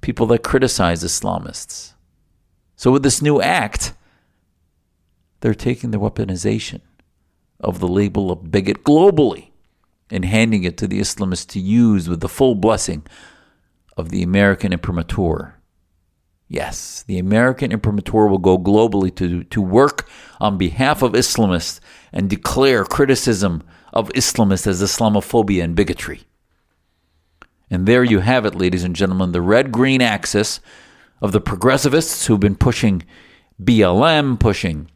people 0.00 0.26
that 0.26 0.42
criticize 0.42 1.04
Islamists? 1.04 1.94
So 2.76 2.90
with 2.92 3.02
this 3.02 3.22
new 3.22 3.40
act, 3.40 3.92
they're 5.40 5.54
taking 5.54 5.90
the 5.90 5.98
weaponization 5.98 6.80
of 7.58 7.78
the 7.78 7.88
label 7.88 8.30
of 8.30 8.50
bigot 8.50 8.84
globally 8.84 9.49
and 10.10 10.24
handing 10.24 10.64
it 10.64 10.76
to 10.78 10.86
the 10.86 11.00
Islamists 11.00 11.46
to 11.48 11.60
use 11.60 12.08
with 12.08 12.20
the 12.20 12.28
full 12.28 12.54
blessing 12.54 13.06
of 13.96 14.10
the 14.10 14.22
American 14.22 14.72
imprimatur. 14.72 15.56
Yes, 16.48 17.04
the 17.06 17.18
American 17.18 17.70
imprimatur 17.70 18.26
will 18.26 18.38
go 18.38 18.58
globally 18.58 19.14
to, 19.16 19.44
to 19.44 19.62
work 19.62 20.08
on 20.40 20.58
behalf 20.58 21.02
of 21.02 21.12
Islamists 21.12 21.78
and 22.12 22.28
declare 22.28 22.84
criticism 22.84 23.62
of 23.92 24.08
Islamists 24.10 24.66
as 24.66 24.82
Islamophobia 24.82 25.62
and 25.62 25.76
bigotry. 25.76 26.22
And 27.70 27.86
there 27.86 28.02
you 28.02 28.18
have 28.18 28.44
it, 28.44 28.56
ladies 28.56 28.82
and 28.82 28.96
gentlemen, 28.96 29.30
the 29.30 29.40
red 29.40 29.70
green 29.70 30.02
axis 30.02 30.60
of 31.22 31.30
the 31.30 31.40
progressivists 31.40 32.26
who've 32.26 32.40
been 32.40 32.56
pushing 32.56 33.04
BLM, 33.62 34.40
pushing 34.40 34.90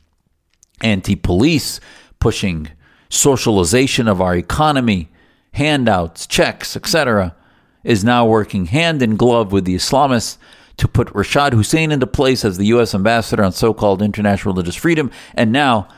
anti 0.81 1.15
police, 1.15 1.79
pushing 2.19 2.69
socialization 3.15 4.09
of 4.09 4.21
our 4.21 4.35
economy, 4.35 5.09
handouts, 5.53 6.27
checks, 6.27 6.77
etc., 6.77 7.35
is 7.83 8.03
now 8.03 8.27
working 8.27 8.67
hand 8.67 9.03
in 9.03 9.17
glove 9.17 9.53
with 9.53 9.65
the 9.65 9.75
Islamists 9.75 10.39
to 10.77 10.89
put 10.89 11.09
Rashad 11.09 11.53
Hussain 11.53 11.93
into 11.93 12.07
place 12.07 12.45
as 12.45 12.57
the 12.57 12.67
U.S. 12.67 12.95
ambassador 12.95 13.45
on 13.45 13.53
so 13.53 13.73
called 13.73 14.03
international 14.03 14.55
religious 14.55 14.75
freedom, 14.75 15.11
and 15.35 15.53
now 15.53 15.89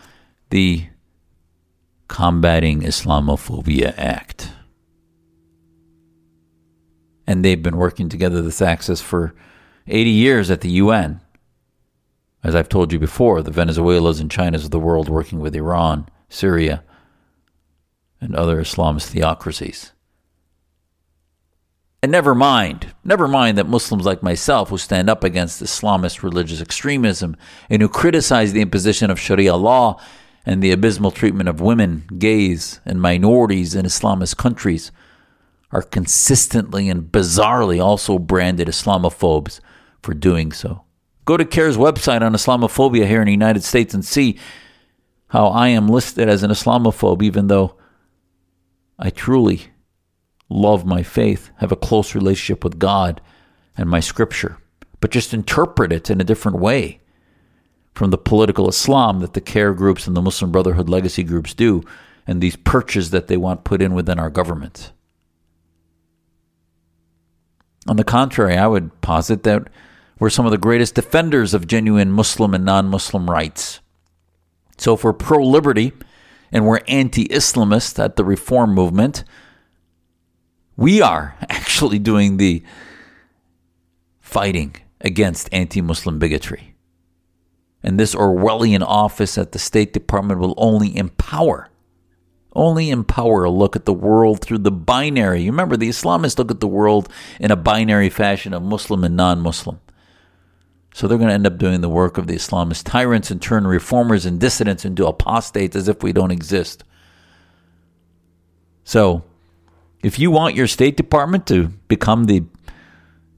the 0.51 0.87
Combating 2.09 2.83
Islamophobia 2.83 3.95
Act. 3.97 4.53
And 7.27 7.45
they've 7.45 7.63
been 7.63 7.79
working 7.79 8.09
together 8.09 8.43
this 8.43 8.63
axis 8.63 9.01
for 9.01 9.35
80 9.89 10.11
years 10.11 10.51
at 10.51 10.61
the 10.61 10.71
UN. 10.71 11.21
As 12.45 12.55
I've 12.55 12.69
told 12.69 12.93
you 12.93 12.99
before, 13.01 13.43
the 13.43 13.51
Venezuelas 13.51 14.21
and 14.21 14.31
Chinas 14.31 14.65
of 14.65 14.71
the 14.71 14.79
world 14.79 15.09
working 15.09 15.41
with 15.41 15.57
Iran, 15.57 16.09
Syria, 16.29 16.85
and 18.21 18.35
other 18.35 18.61
Islamist 18.61 19.09
theocracies. 19.09 19.93
And 22.03 22.13
never 22.13 22.35
mind, 22.35 22.95
never 23.03 23.27
mind 23.27 23.59
that 23.59 23.69
Muslims 23.69 24.05
like 24.05 24.23
myself 24.23 24.69
who 24.69 24.79
stand 24.79 25.11
up 25.11 25.25
against 25.25 25.63
Islamist 25.63 26.23
religious 26.23 26.61
extremism 26.61 27.37
and 27.69 27.83
who 27.83 27.89
criticize 27.89 28.53
the 28.53 28.61
imposition 28.61 29.11
of 29.11 29.19
Sharia 29.19 29.57
law 29.57 30.01
and 30.45 30.63
the 30.63 30.71
abysmal 30.71 31.11
treatment 31.11 31.49
of 31.49 31.61
women, 31.61 32.05
gays, 32.19 32.81
and 32.85 33.01
minorities 33.01 33.75
in 33.75 33.85
Islamist 33.87 34.37
countries 34.37 34.93
are 35.73 35.83
consistently 35.83 36.89
and 36.89 37.11
bizarrely 37.11 37.83
also 37.83 38.19
branded 38.19 38.69
Islamophobes 38.69 39.61
for 40.01 40.15
doing 40.15 40.53
so. 40.53 40.85
Go 41.25 41.37
to 41.37 41.45
CAIR's 41.45 41.77
website 41.77 42.23
on 42.23 42.35
Islamophobia 42.35 43.07
here 43.09 43.21
in 43.21 43.27
the 43.27 43.33
United 43.33 43.65
States 43.65 43.93
and 43.93 44.05
see 44.05 44.39
how 45.29 45.49
I 45.49 45.69
am 45.69 45.89
listed 45.89 46.29
as 46.29 46.45
an 46.45 46.53
Islamophobe, 46.53 47.21
even 47.23 47.49
though 47.49 47.77
I 48.99 49.11
truly 49.11 49.69
love 50.49 50.87
my 50.87 51.03
faith, 51.03 51.51
have 51.59 51.73
a 51.73 51.77
close 51.77 52.15
relationship 52.15 52.65
with 52.65 52.79
God 52.79 53.21
and 53.77 53.91
my 53.91 54.01
scripture, 54.01 54.59
but 55.01 55.11
just 55.11 55.35
interpret 55.35 55.93
it 55.93 56.11
in 56.11 56.21
a 56.21 56.25
different 56.25 56.59
way 56.59 57.01
from 57.95 58.11
the 58.11 58.19
political 58.19 58.69
Islam 58.69 59.21
that 59.21 59.33
the 59.33 59.41
CAIR 59.41 59.75
groups 59.75 60.07
and 60.07 60.17
the 60.17 60.23
Muslim 60.23 60.53
Brotherhood 60.53 60.89
legacy 60.89 61.23
groups 61.23 61.55
do, 61.55 61.83
and 62.27 62.41
these 62.41 62.57
perches 62.57 63.11
that 63.11 63.27
they 63.27 63.37
want 63.37 63.65
put 63.65 63.81
in 63.81 63.95
within 63.95 64.19
our 64.19 64.31
government. 64.31 64.93
On 67.89 67.97
the 67.97 68.05
contrary, 68.05 68.57
I 68.57 68.67
would 68.67 69.01
posit 69.01 69.45
that 69.45 69.69
we're 70.19 70.31
some 70.31 70.45
of 70.45 70.53
the 70.53 70.59
greatest 70.59 70.95
defenders 70.95 71.55
of 71.55 71.67
genuine 71.67 72.11
Muslim 72.11 72.55
and 72.55 72.65
non 72.65 72.89
Muslim 72.89 73.31
rights. 73.31 73.81
So 74.79 74.95
if 74.95 75.05
we're 75.05 75.13
pro 75.13 75.45
liberty 75.45 75.93
and 76.53 76.67
we're 76.67 76.81
anti 76.89 77.27
Islamist 77.29 78.03
at 78.03 78.17
the 78.17 78.25
reform 78.25 78.75
movement, 78.75 79.25
we 80.77 81.01
are 81.01 81.37
actually 81.49 81.99
doing 81.99 82.37
the 82.37 82.63
fighting 84.21 84.77
against 85.01 85.49
anti 85.53 85.81
Muslim 85.81 86.19
bigotry. 86.19 86.75
And 87.83 88.01
this 88.01 88.15
Orwellian 88.15 88.83
office 88.85 89.39
at 89.39 89.53
the 89.53 89.59
State 89.59 89.93
Department 89.93 90.41
will 90.41 90.55
only 90.57 90.97
empower, 90.97 91.69
only 92.53 92.91
empower 92.91 93.45
a 93.45 93.51
look 93.51 93.77
at 93.77 93.85
the 93.85 93.95
world 93.95 94.41
through 94.41 94.59
the 94.59 94.73
binary. 94.73 95.43
You 95.43 95.53
remember, 95.53 95.77
the 95.77 95.89
Islamists 95.89 96.39
look 96.39 96.51
at 96.51 96.61
the 96.61 96.67
world 96.67 97.09
in 97.39 97.53
a 97.53 97.57
binary 97.57 98.11
fashion 98.11 98.53
of 98.53 98.63
Muslim 98.63 99.05
and 99.05 99.17
non 99.17 99.41
Muslim. 99.41 99.79
So 100.97 101.07
they're 101.07 101.19
going 101.19 101.29
to 101.29 101.35
end 101.35 101.47
up 101.47 101.59
doing 101.59 101.83
the 101.83 101.91
work 101.91 102.17
of 102.17 102.27
the 102.27 102.37
Islamist 102.37 102.85
tyrants 102.85 103.31
and 103.31 103.43
turn 103.43 103.67
reformers 103.67 104.25
and 104.25 104.41
dissidents 104.41 104.83
into 104.83 105.07
apostates 105.07 105.77
as 105.77 105.89
if 105.89 106.03
we 106.03 106.11
don't 106.11 106.31
exist. 106.31 106.85
So, 108.83 109.23
if 110.03 110.19
you 110.19 110.31
want 110.31 110.55
your 110.55 110.67
State 110.67 110.97
Department 110.97 111.47
to 111.49 111.69
become 111.89 112.25
the 112.25 112.45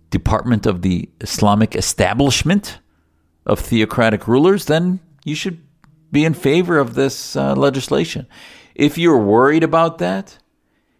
department 0.08 0.66
of 0.66 0.82
the 0.82 1.08
Islamic 1.20 1.74
establishment 1.74 2.78
of 3.44 3.58
theocratic 3.58 4.28
rulers, 4.28 4.66
then 4.66 5.00
you 5.24 5.34
should 5.34 5.60
be 6.12 6.24
in 6.24 6.34
favor 6.34 6.78
of 6.78 6.94
this 6.94 7.34
uh, 7.34 7.56
legislation. 7.56 8.28
If 8.76 8.98
you're 8.98 9.18
worried 9.18 9.64
about 9.64 9.98
that, 9.98 10.38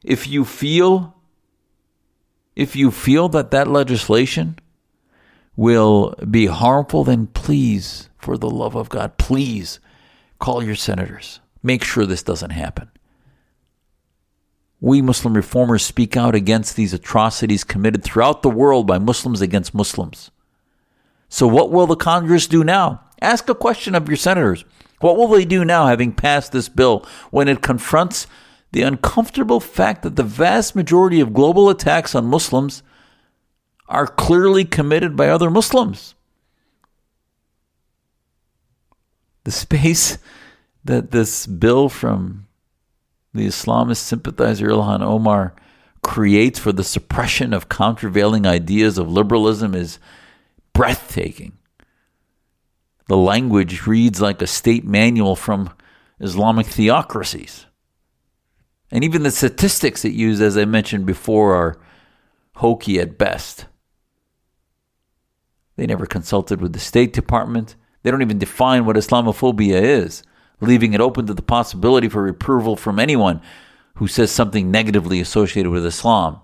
if 0.03 0.27
you 0.27 0.44
feel 0.44 1.14
if 2.57 2.75
you 2.75 2.90
feel 2.90 3.29
that 3.29 3.53
that 3.53 3.68
legislation 3.68 4.59
will 5.59 6.14
be 6.31 6.47
harmful, 6.47 7.03
then 7.03 7.27
please, 7.27 8.09
for 8.16 8.38
the 8.38 8.49
love 8.49 8.77
of 8.77 8.88
God, 8.88 9.18
please 9.18 9.81
call 10.38 10.62
your 10.62 10.77
senators. 10.77 11.40
Make 11.64 11.83
sure 11.83 12.07
this 12.07 12.23
doesn't 12.23 12.51
happen. 12.51 12.88
We 14.81 15.03
Muslim 15.03 15.35
reformers 15.35 15.85
speak 15.85 16.16
out 16.16 16.37
against 16.37 16.77
these 16.77 16.94
atrocities 16.94 17.64
committed 17.64 18.05
throughout 18.05 18.42
the 18.42 18.49
world 18.49 18.87
by 18.87 18.99
Muslims 18.99 19.40
against 19.40 19.75
Muslims. 19.75 20.31
So, 21.29 21.49
what 21.49 21.73
will 21.73 21.88
the 21.88 21.97
Congress 21.97 22.47
do 22.47 22.62
now? 22.62 23.01
Ask 23.21 23.49
a 23.49 23.55
question 23.55 23.97
of 23.97 24.07
your 24.07 24.16
senators. 24.16 24.64
What 25.01 25.16
will 25.16 25.27
they 25.27 25.44
do 25.44 25.64
now, 25.64 25.88
having 25.88 26.12
passed 26.12 26.53
this 26.53 26.68
bill, 26.68 27.05
when 27.33 27.49
it 27.49 27.62
confronts 27.62 28.29
the 28.71 28.83
uncomfortable 28.83 29.59
fact 29.59 30.03
that 30.05 30.14
the 30.14 30.23
vast 30.23 30.77
majority 30.77 31.18
of 31.18 31.35
global 31.35 31.68
attacks 31.68 32.14
on 32.14 32.27
Muslims 32.27 32.85
are 33.88 34.07
clearly 34.07 34.64
committed 34.64 35.16
by 35.16 35.29
other 35.29 35.51
Muslims? 35.51 36.14
The 39.44 39.51
space 39.51 40.18
that 40.85 41.11
this 41.11 41.46
bill 41.46 41.88
from 41.88 42.46
the 43.33 43.46
Islamist 43.46 43.98
sympathizer 43.98 44.68
Ilhan 44.68 45.01
Omar 45.01 45.55
creates 46.03 46.59
for 46.59 46.72
the 46.72 46.85
suppression 46.85 47.53
of 47.53 47.68
countervailing 47.68 48.46
ideas 48.46 48.98
of 48.98 49.11
liberalism 49.11 49.74
is 49.74 49.98
breathtaking. 50.72 51.59
The 53.09 53.16
language 53.16 53.87
reads 53.87 54.20
like 54.20 54.42
a 54.42 54.46
state 54.46 54.85
manual 54.85 55.35
from 55.35 55.70
Islamic 56.20 56.66
theocracies. 56.66 57.66
And 58.90 59.05
even 59.05 59.22
the 59.22 59.31
statistics 59.31 60.05
it 60.05 60.12
used, 60.12 60.42
as 60.42 60.57
I 60.57 60.64
mentioned 60.64 61.07
before, 61.07 61.55
are 61.55 61.79
hokey 62.57 62.98
at 63.01 63.18
best. 63.18 63.66
They 65.79 65.87
never 65.87 66.07
consulted 66.07 66.61
with 66.61 66.73
the 66.73 66.81
State 66.81 67.12
Department. 67.12 67.77
They 68.03 68.11
don't 68.11 68.21
even 68.21 68.38
define 68.38 68.85
what 68.85 68.97
Islamophobia 68.97 69.81
is 69.81 70.25
leaving 70.61 70.93
it 70.93 71.01
open 71.01 71.25
to 71.25 71.35
the 71.35 71.41
possibility 71.41 72.09
for 72.09 72.21
reproval 72.21 72.75
from 72.75 72.99
anyone 72.99 73.41
who 73.95 74.09
says 74.09 74.33
something 74.33 74.73
negatively 74.73 75.21
associated 75.21 75.71
with 75.71 75.87
Islam. 75.87 76.41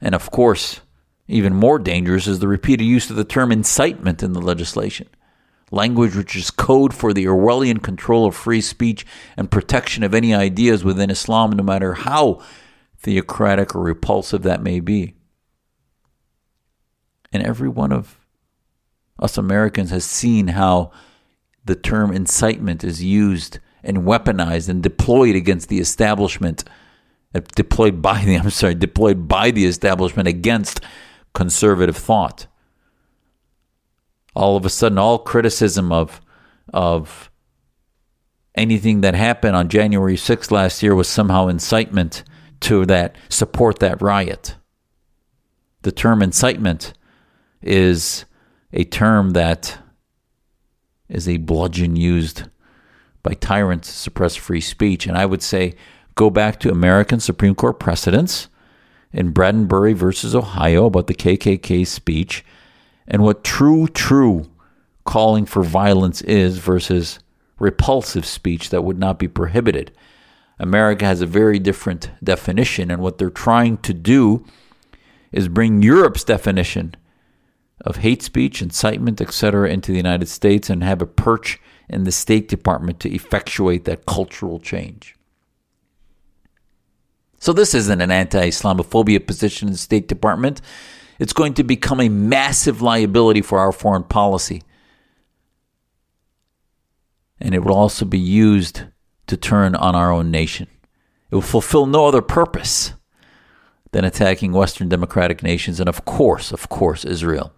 And 0.00 0.14
of 0.14 0.30
course, 0.30 0.80
even 1.28 1.54
more 1.54 1.78
dangerous 1.78 2.26
is 2.26 2.38
the 2.38 2.48
repeated 2.48 2.84
use 2.84 3.10
of 3.10 3.16
the 3.16 3.24
term 3.24 3.52
incitement 3.52 4.22
in 4.22 4.32
the 4.32 4.40
legislation, 4.40 5.06
language 5.70 6.16
which 6.16 6.34
is 6.34 6.50
code 6.50 6.94
for 6.94 7.12
the 7.12 7.26
Orwellian 7.26 7.82
control 7.82 8.24
of 8.24 8.34
free 8.34 8.62
speech 8.62 9.04
and 9.36 9.50
protection 9.50 10.02
of 10.02 10.14
any 10.14 10.34
ideas 10.34 10.82
within 10.82 11.10
Islam, 11.10 11.52
no 11.52 11.62
matter 11.62 11.92
how 11.92 12.40
theocratic 12.96 13.74
or 13.74 13.82
repulsive 13.82 14.40
that 14.44 14.62
may 14.62 14.80
be. 14.80 15.19
And 17.32 17.42
every 17.42 17.68
one 17.68 17.92
of 17.92 18.18
us 19.18 19.38
Americans 19.38 19.90
has 19.90 20.04
seen 20.04 20.48
how 20.48 20.90
the 21.64 21.74
term 21.74 22.12
incitement 22.12 22.82
is 22.82 23.02
used 23.02 23.58
and 23.82 23.98
weaponized 23.98 24.68
and 24.68 24.82
deployed 24.82 25.36
against 25.36 25.68
the 25.68 25.78
establishment, 25.78 26.64
uh, 27.34 27.40
deployed 27.54 28.02
by 28.02 28.24
the 28.24 28.34
I'm 28.36 28.50
sorry, 28.50 28.74
deployed 28.74 29.28
by 29.28 29.50
the 29.50 29.66
establishment 29.66 30.28
against 30.28 30.80
conservative 31.34 31.96
thought. 31.96 32.46
All 34.34 34.56
of 34.56 34.64
a 34.64 34.70
sudden, 34.70 34.98
all 34.98 35.18
criticism 35.18 35.92
of 35.92 36.20
of 36.72 37.30
anything 38.54 39.00
that 39.00 39.14
happened 39.14 39.56
on 39.56 39.68
January 39.68 40.16
6th 40.16 40.50
last 40.50 40.82
year 40.82 40.94
was 40.94 41.08
somehow 41.08 41.48
incitement 41.48 42.22
to 42.60 42.84
that 42.86 43.16
support 43.28 43.78
that 43.78 44.00
riot. 44.02 44.56
The 45.82 45.92
term 45.92 46.22
incitement 46.22 46.92
is 47.62 48.24
a 48.72 48.84
term 48.84 49.30
that 49.30 49.78
is 51.08 51.28
a 51.28 51.38
bludgeon 51.38 51.96
used 51.96 52.44
by 53.22 53.34
tyrants 53.34 53.88
to 53.88 53.94
suppress 53.94 54.36
free 54.36 54.60
speech. 54.60 55.06
And 55.06 55.16
I 55.16 55.26
would 55.26 55.42
say 55.42 55.74
go 56.14 56.30
back 56.30 56.60
to 56.60 56.70
American 56.70 57.20
Supreme 57.20 57.54
Court 57.54 57.78
precedents 57.78 58.48
in 59.12 59.32
Brandenburg 59.32 59.96
versus 59.96 60.34
Ohio 60.34 60.86
about 60.86 61.06
the 61.06 61.14
KKK 61.14 61.86
speech 61.86 62.44
and 63.06 63.22
what 63.22 63.42
true, 63.42 63.88
true 63.88 64.48
calling 65.04 65.44
for 65.44 65.64
violence 65.64 66.22
is 66.22 66.58
versus 66.58 67.18
repulsive 67.58 68.24
speech 68.24 68.70
that 68.70 68.82
would 68.82 68.98
not 68.98 69.18
be 69.18 69.28
prohibited. 69.28 69.90
America 70.58 71.04
has 71.04 71.20
a 71.20 71.26
very 71.26 71.58
different 71.58 72.10
definition, 72.22 72.90
and 72.90 73.02
what 73.02 73.18
they're 73.18 73.30
trying 73.30 73.78
to 73.78 73.94
do 73.94 74.44
is 75.32 75.48
bring 75.48 75.82
Europe's 75.82 76.22
definition 76.22 76.94
of 77.82 77.96
hate 77.96 78.22
speech, 78.22 78.60
incitement, 78.60 79.20
etc., 79.20 79.70
into 79.70 79.92
the 79.92 79.96
United 79.96 80.28
States 80.28 80.68
and 80.68 80.82
have 80.82 81.00
a 81.00 81.06
perch 81.06 81.60
in 81.88 82.04
the 82.04 82.12
State 82.12 82.48
Department 82.48 83.00
to 83.00 83.12
effectuate 83.12 83.84
that 83.84 84.06
cultural 84.06 84.58
change. 84.58 85.16
So, 87.38 87.52
this 87.52 87.74
isn't 87.74 88.00
an 88.00 88.10
anti 88.10 88.48
Islamophobia 88.48 89.26
position 89.26 89.68
in 89.68 89.72
the 89.72 89.78
State 89.78 90.08
Department. 90.08 90.60
It's 91.18 91.32
going 91.32 91.54
to 91.54 91.64
become 91.64 92.00
a 92.00 92.08
massive 92.08 92.80
liability 92.80 93.42
for 93.42 93.58
our 93.58 93.72
foreign 93.72 94.04
policy. 94.04 94.62
And 97.38 97.54
it 97.54 97.64
will 97.64 97.74
also 97.74 98.04
be 98.04 98.18
used 98.18 98.84
to 99.26 99.36
turn 99.36 99.74
on 99.74 99.94
our 99.94 100.12
own 100.12 100.30
nation. 100.30 100.68
It 101.30 101.34
will 101.34 101.42
fulfill 101.42 101.86
no 101.86 102.06
other 102.06 102.22
purpose 102.22 102.92
than 103.92 104.04
attacking 104.04 104.52
Western 104.52 104.88
democratic 104.88 105.42
nations 105.42 105.80
and, 105.80 105.88
of 105.88 106.04
course, 106.04 106.52
of 106.52 106.68
course, 106.68 107.04
Israel 107.04 107.52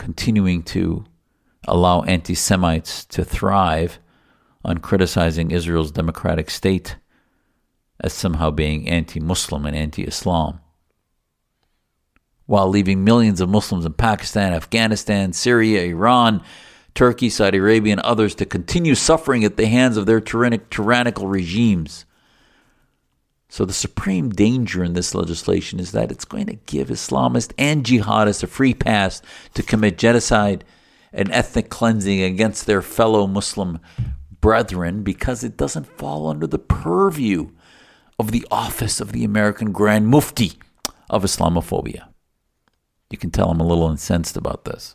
continuing 0.00 0.62
to 0.62 1.04
allow 1.68 2.00
anti 2.04 2.34
Semites 2.34 3.04
to 3.04 3.22
thrive 3.22 3.98
on 4.64 4.78
criticizing 4.78 5.50
Israel's 5.50 5.92
democratic 5.92 6.48
state 6.48 6.96
as 8.00 8.14
somehow 8.14 8.50
being 8.50 8.88
anti 8.88 9.20
Muslim 9.20 9.66
and 9.66 9.76
anti 9.76 10.02
Islam, 10.02 10.60
while 12.46 12.66
leaving 12.66 13.04
millions 13.04 13.42
of 13.42 13.50
Muslims 13.50 13.84
in 13.84 13.92
Pakistan, 13.92 14.54
Afghanistan, 14.54 15.34
Syria, 15.34 15.82
Iran, 15.82 16.42
Turkey, 16.94 17.28
Saudi 17.28 17.58
Arabia, 17.58 17.92
and 17.92 18.00
others 18.00 18.34
to 18.36 18.46
continue 18.46 18.94
suffering 18.94 19.44
at 19.44 19.58
the 19.58 19.66
hands 19.66 19.98
of 19.98 20.06
their 20.06 20.20
tyrannic, 20.20 20.70
tyrannical 20.70 21.28
regimes. 21.28 22.06
So, 23.52 23.64
the 23.64 23.72
supreme 23.72 24.30
danger 24.30 24.84
in 24.84 24.92
this 24.92 25.12
legislation 25.12 25.80
is 25.80 25.90
that 25.90 26.12
it's 26.12 26.24
going 26.24 26.46
to 26.46 26.54
give 26.54 26.88
Islamists 26.88 27.52
and 27.58 27.84
jihadists 27.84 28.44
a 28.44 28.46
free 28.46 28.74
pass 28.74 29.20
to 29.54 29.64
commit 29.64 29.98
genocide 29.98 30.64
and 31.12 31.30
ethnic 31.32 31.68
cleansing 31.68 32.22
against 32.22 32.66
their 32.66 32.80
fellow 32.80 33.26
Muslim 33.26 33.80
brethren 34.40 35.02
because 35.02 35.42
it 35.42 35.56
doesn't 35.56 35.98
fall 35.98 36.28
under 36.28 36.46
the 36.46 36.60
purview 36.60 37.50
of 38.20 38.30
the 38.30 38.46
office 38.52 39.00
of 39.00 39.10
the 39.10 39.24
American 39.24 39.72
Grand 39.72 40.06
Mufti 40.06 40.52
of 41.08 41.24
Islamophobia. 41.24 42.06
You 43.10 43.18
can 43.18 43.32
tell 43.32 43.50
I'm 43.50 43.58
a 43.58 43.66
little 43.66 43.90
incensed 43.90 44.36
about 44.36 44.64
this. 44.64 44.94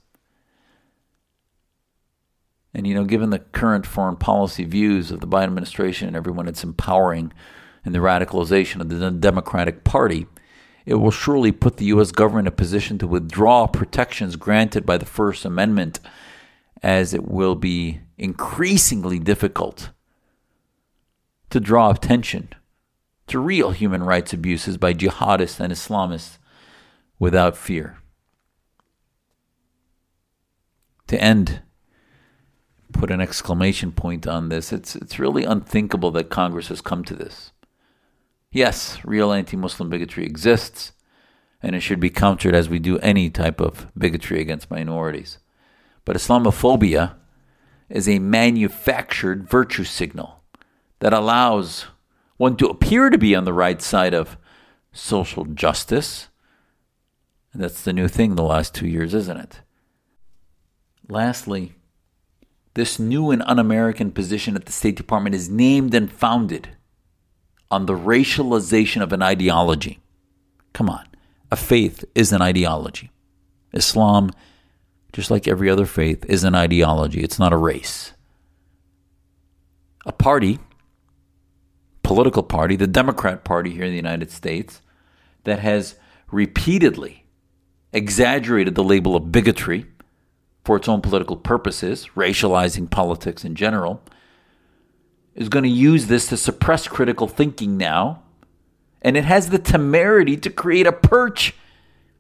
And, 2.74 2.88
you 2.88 2.93
know, 2.93 3.03
given 3.03 3.32
the 3.32 3.39
current 3.39 3.86
foreign 3.86 4.16
policy 4.16 4.64
views 4.64 5.12
of 5.12 5.20
the 5.20 5.28
Biden 5.28 5.45
administration 5.45 6.08
and 6.08 6.16
everyone 6.16 6.47
it's 6.47 6.64
empowering 6.64 7.34
in 7.86 7.93
the 7.93 7.99
radicalization 7.99 8.81
of 8.81 8.89
the 8.89 9.11
Democratic 9.11 9.83
Party, 9.83 10.25
it 10.86 10.95
will 10.95 11.11
surely 11.11 11.51
put 11.51 11.77
the 11.77 11.86
U.S. 11.86 12.11
government 12.11 12.47
in 12.47 12.53
a 12.53 12.55
position 12.55 12.97
to 12.97 13.07
withdraw 13.07 13.67
protections 13.67 14.36
granted 14.36 14.86
by 14.86 14.97
the 14.97 15.05
First 15.05 15.45
Amendment, 15.45 15.99
as 16.83 17.13
it 17.13 17.27
will 17.27 17.55
be 17.55 18.01
increasingly 18.17 19.19
difficult 19.19 19.89
to 21.49 21.59
draw 21.59 21.91
attention 21.91 22.49
to 23.27 23.39
real 23.39 23.71
human 23.71 24.03
rights 24.03 24.33
abuses 24.33 24.77
by 24.77 24.93
jihadists 24.93 25.59
and 25.59 25.73
Islamists 25.73 26.38
without 27.17 27.57
fear. 27.57 27.97
To 31.07 31.21
end, 31.21 31.61
put 32.93 33.11
an 33.11 33.21
exclamation 33.21 33.91
point 33.91 34.27
on 34.27 34.49
this. 34.49 34.71
It's, 34.71 34.95
it's 34.95 35.19
really 35.19 35.43
unthinkable 35.43 36.11
that 36.11 36.29
Congress 36.29 36.67
has 36.69 36.81
come 36.81 37.03
to 37.05 37.15
this. 37.15 37.51
Yes, 38.56 39.03
real 39.03 39.34
anti 39.34 39.58
Muslim 39.58 39.89
bigotry 39.89 40.26
exists, 40.26 40.93
and 41.62 41.76
it 41.76 41.82
should 41.82 41.99
be 41.99 42.10
countered 42.10 42.56
as 42.56 42.70
we 42.70 42.80
do 42.80 42.97
any 42.99 43.30
type 43.30 43.60
of 43.60 43.88
bigotry 43.97 44.39
against 44.39 44.72
minorities. 44.72 45.39
But 46.06 46.16
Islamophobia 46.16 47.16
is 47.89 48.08
a 48.08 48.20
manufactured 48.20 49.49
virtue 49.49 49.84
signal 49.84 50.41
that 50.99 51.12
allows 51.12 51.88
one 52.38 52.56
to 52.56 52.70
appear 52.70 53.10
to 53.10 53.18
be 53.18 53.36
on 53.36 53.43
the 53.43 53.51
right 53.51 53.82
side 53.82 54.14
of 54.14 54.38
social 54.93 55.43
justice. 55.43 56.30
And 57.51 57.62
that's 57.62 57.82
the 57.82 57.91
new 57.91 58.08
thing 58.08 58.36
the 58.36 58.43
last 58.43 58.74
two 58.74 58.88
years, 58.88 59.14
isn't 59.14 59.36
it? 59.36 59.60
Lastly, 61.10 61.74
this 62.74 62.99
new 62.99 63.32
and 63.32 63.43
un 63.47 63.60
American 63.60 64.12
position 64.12 64.56
at 64.56 64.64
the 64.64 64.72
State 64.72 64.95
Department 64.95 65.36
is 65.36 65.49
named 65.49 65.93
and 65.93 66.10
founded 66.10 66.70
on 67.72 67.86
the 67.86 67.93
racialization 67.93 69.01
of 69.01 69.11
an 69.11 69.22
ideology. 69.22 69.99
Come 70.74 70.89
on, 70.89 71.05
a 71.51 71.55
faith 71.55 72.05
is 72.13 72.32
an 72.32 72.41
ideology. 72.41 73.11
Islam, 73.74 74.32
just 75.13 75.32
like 75.32 75.47
every 75.47 75.70
other 75.70 75.86
faith, 75.86 76.26
is 76.26 76.43
an 76.43 76.55
ideology, 76.55 77.22
it's 77.22 77.39
not 77.39 77.53
a 77.53 77.57
race. 77.57 78.13
A 80.05 80.11
party, 80.11 80.59
political 82.03 82.43
party, 82.43 82.76
the 82.76 82.88
Democrat 82.88 83.43
Party 83.43 83.72
here 83.72 83.84
in 83.84 83.91
the 83.91 83.95
United 83.95 84.32
States, 84.32 84.82
that 85.43 85.59
has 85.59 85.95
repeatedly 86.32 87.26
exaggerated 87.93 88.76
the 88.76 88.84
label 88.84 89.16
of 89.16 89.32
bigotry 89.32 89.86
for 90.63 90.76
its 90.76 90.88
own 90.88 91.01
political 91.01 91.38
purposes, 91.38 92.09
racializing 92.16 92.89
politics 92.89 93.45
in 93.45 93.55
general, 93.55 94.01
is 95.36 95.49
going 95.49 95.63
to 95.63 95.69
use 95.69 96.07
this 96.07 96.27
to 96.27 96.38
suppress 96.38 96.88
critical 96.88 97.27
thinking 97.27 97.77
now. 97.77 98.23
And 99.01 99.15
it 99.15 99.25
has 99.25 99.49
the 99.49 99.59
temerity 99.59 100.38
to 100.38 100.49
create 100.49 100.88
a 100.88 100.91
perch 100.91 101.53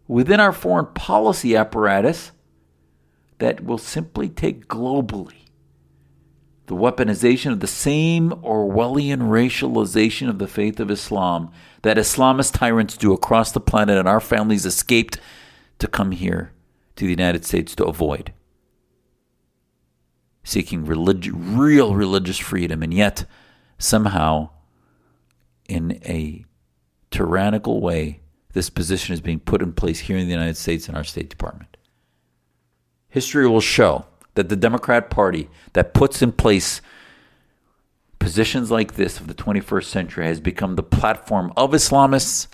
within 0.07 0.39
our 0.39 0.51
foreign 0.51 0.87
policy 0.93 1.55
apparatus 1.55 2.31
that 3.39 3.63
will 3.63 3.77
simply 3.77 4.29
take 4.29 4.67
globally 4.67 5.45
the 6.67 6.75
weaponization 6.75 7.51
of 7.51 7.59
the 7.59 7.67
same 7.67 8.31
Orwellian 8.31 9.29
racialization 9.29 10.29
of 10.29 10.39
the 10.39 10.47
faith 10.47 10.79
of 10.79 10.89
Islam 10.89 11.51
that 11.83 11.97
Islamist 11.97 12.53
tyrants 12.53 12.97
do 12.97 13.13
across 13.13 13.51
the 13.51 13.59
planet 13.59 13.97
and 13.97 14.07
our 14.07 14.19
families 14.19 14.65
escaped 14.65 15.19
to 15.77 15.87
come 15.87 16.11
here 16.11 16.51
to 16.95 17.05
the 17.05 17.11
United 17.11 17.45
States 17.45 17.75
to 17.75 17.85
avoid 17.85 18.33
seeking 20.45 20.85
relig- 20.85 21.31
real 21.33 21.95
religious 21.95 22.37
freedom, 22.37 22.81
and 22.81 22.93
yet 22.93 23.25
somehow, 23.77 24.49
in 25.67 25.99
a 26.05 26.45
tyrannical 27.11 27.81
way, 27.81 28.21
this 28.53 28.69
position 28.69 29.13
is 29.13 29.19
being 29.19 29.39
put 29.39 29.61
in 29.61 29.73
place 29.73 29.99
here 29.99 30.17
in 30.17 30.27
the 30.27 30.33
United 30.33 30.55
States 30.55 30.87
in 30.87 30.95
our 30.95 31.03
State 31.03 31.29
Department. 31.29 31.75
History 33.09 33.47
will 33.47 33.59
show 33.59 34.05
that 34.35 34.47
the 34.47 34.55
Democrat 34.55 35.09
Party 35.09 35.49
that 35.73 35.93
puts 35.93 36.21
in 36.21 36.31
place 36.31 36.79
positions 38.19 38.71
like 38.71 38.95
this 38.95 39.19
of 39.19 39.27
the 39.27 39.33
21st 39.33 39.85
century 39.85 40.25
has 40.25 40.39
become 40.39 40.75
the 40.75 40.83
platform 40.83 41.51
of 41.57 41.71
Islamists 41.71 42.47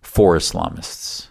for 0.00 0.36
Islamists. 0.36 1.29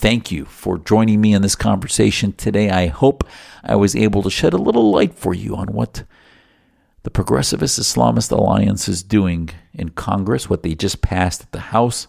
Thank 0.00 0.32
you 0.32 0.46
for 0.46 0.78
joining 0.78 1.20
me 1.20 1.34
in 1.34 1.42
this 1.42 1.54
conversation 1.54 2.32
today. 2.32 2.70
I 2.70 2.86
hope 2.86 3.22
I 3.62 3.76
was 3.76 3.94
able 3.94 4.22
to 4.22 4.30
shed 4.30 4.54
a 4.54 4.56
little 4.56 4.90
light 4.90 5.14
for 5.14 5.34
you 5.34 5.54
on 5.54 5.74
what 5.74 6.04
the 7.02 7.10
Progressivist 7.10 7.78
Islamist 7.78 8.32
Alliance 8.32 8.88
is 8.88 9.02
doing 9.02 9.50
in 9.74 9.90
Congress, 9.90 10.48
what 10.48 10.62
they 10.62 10.74
just 10.74 11.02
passed 11.02 11.42
at 11.42 11.52
the 11.52 11.60
House, 11.60 12.06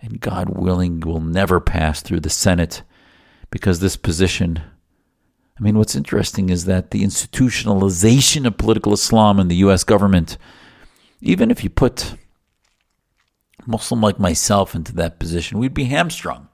and 0.00 0.20
God 0.20 0.48
willing, 0.48 0.98
will 0.98 1.20
never 1.20 1.60
pass 1.60 2.02
through 2.02 2.18
the 2.18 2.28
Senate 2.28 2.82
because 3.52 3.78
this 3.78 3.96
position. 3.96 4.60
I 5.56 5.62
mean, 5.62 5.78
what's 5.78 5.94
interesting 5.94 6.50
is 6.50 6.64
that 6.64 6.90
the 6.90 7.04
institutionalization 7.04 8.48
of 8.48 8.58
political 8.58 8.94
Islam 8.94 9.38
in 9.38 9.46
the 9.46 9.62
U.S. 9.66 9.84
government, 9.84 10.38
even 11.20 11.52
if 11.52 11.62
you 11.62 11.70
put 11.70 12.16
Muslim 13.64 14.00
like 14.00 14.18
myself 14.18 14.74
into 14.74 14.92
that 14.96 15.20
position, 15.20 15.60
we'd 15.60 15.72
be 15.72 15.84
hamstrung 15.84 16.48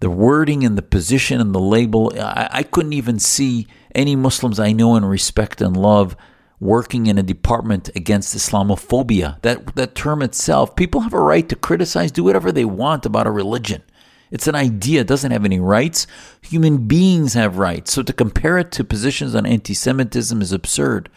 the 0.00 0.10
wording 0.10 0.64
and 0.64 0.76
the 0.76 0.82
position 0.82 1.40
and 1.40 1.54
the 1.54 1.60
label. 1.60 2.12
I, 2.18 2.48
I 2.50 2.62
couldn't 2.62 2.92
even 2.92 3.18
see 3.18 3.66
any 3.94 4.16
Muslims 4.16 4.58
I 4.58 4.72
know 4.72 4.96
and 4.96 5.08
respect 5.08 5.60
and 5.60 5.76
love 5.76 6.16
working 6.60 7.06
in 7.06 7.18
a 7.18 7.22
department 7.22 7.90
against 7.94 8.36
Islamophobia. 8.36 9.40
That 9.42 9.74
that 9.76 9.94
term 9.94 10.22
itself, 10.22 10.76
people 10.76 11.02
have 11.02 11.14
a 11.14 11.20
right 11.20 11.48
to 11.48 11.56
criticize, 11.56 12.10
do 12.12 12.24
whatever 12.24 12.52
they 12.52 12.64
want 12.64 13.06
about 13.06 13.26
a 13.26 13.30
religion. 13.30 13.82
It's 14.30 14.48
an 14.48 14.54
idea, 14.56 15.02
it 15.02 15.06
doesn't 15.06 15.30
have 15.30 15.44
any 15.44 15.60
rights. 15.60 16.06
Human 16.42 16.88
beings 16.88 17.34
have 17.34 17.58
rights. 17.58 17.92
So 17.92 18.02
to 18.02 18.12
compare 18.12 18.58
it 18.58 18.72
to 18.72 18.82
positions 18.82 19.34
on 19.34 19.46
anti 19.46 19.74
Semitism 19.74 20.40
is 20.42 20.52
absurd. 20.52 21.08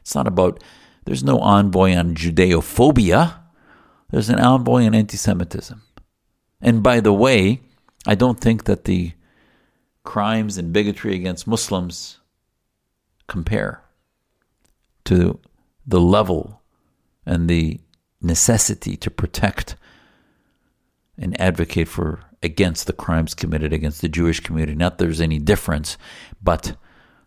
It's 0.00 0.14
not 0.14 0.26
about, 0.26 0.62
there's 1.04 1.24
no 1.24 1.38
envoy 1.38 1.94
on 1.94 2.14
Judeophobia, 2.14 3.38
there's 4.10 4.28
an 4.28 4.38
envoy 4.38 4.84
on 4.84 4.94
anti 4.94 5.16
Semitism. 5.16 5.80
And 6.60 6.82
by 6.82 7.00
the 7.00 7.12
way, 7.12 7.62
I 8.06 8.14
don't 8.14 8.40
think 8.40 8.64
that 8.64 8.84
the 8.84 9.12
crimes 10.04 10.56
and 10.56 10.72
bigotry 10.72 11.14
against 11.14 11.46
Muslims 11.46 12.18
compare 13.26 13.82
to 15.04 15.40
the 15.86 16.00
level 16.00 16.62
and 17.24 17.48
the 17.48 17.80
necessity 18.20 18.96
to 18.96 19.10
protect 19.10 19.76
and 21.18 21.38
advocate 21.40 21.88
for 21.88 22.20
against 22.42 22.86
the 22.86 22.92
crimes 22.92 23.34
committed 23.34 23.72
against 23.72 24.00
the 24.00 24.08
Jewish 24.08 24.40
community. 24.40 24.76
Not 24.76 24.98
there's 24.98 25.20
any 25.20 25.38
difference, 25.38 25.96
but 26.42 26.76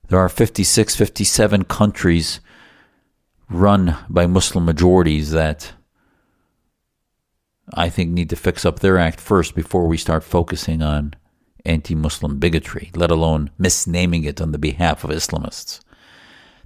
there 0.08 0.20
are 0.20 0.30
56, 0.30 0.96
57 0.96 1.66
countries 1.66 2.40
run 3.50 3.98
by 4.08 4.28
Muslim 4.28 4.66
majorities 4.66 5.32
that 5.32 5.74
I 7.74 7.90
think, 7.90 8.12
need 8.12 8.30
to 8.30 8.36
fix 8.36 8.66
up 8.66 8.80
their 8.80 8.98
act 8.98 9.20
first 9.20 9.56
before 9.56 9.88
we 9.88 9.98
start 9.98 10.24
focusing 10.24 10.82
on 10.82 11.14
anti 11.66 11.96
Muslim 11.96 12.40
bigotry, 12.40 12.92
let 12.96 13.12
alone 13.12 13.52
misnaming 13.60 14.26
it 14.26 14.42
on 14.42 14.52
the 14.52 14.58
behalf 14.58 15.04
of 15.04 15.10
Islamists. 15.10 15.82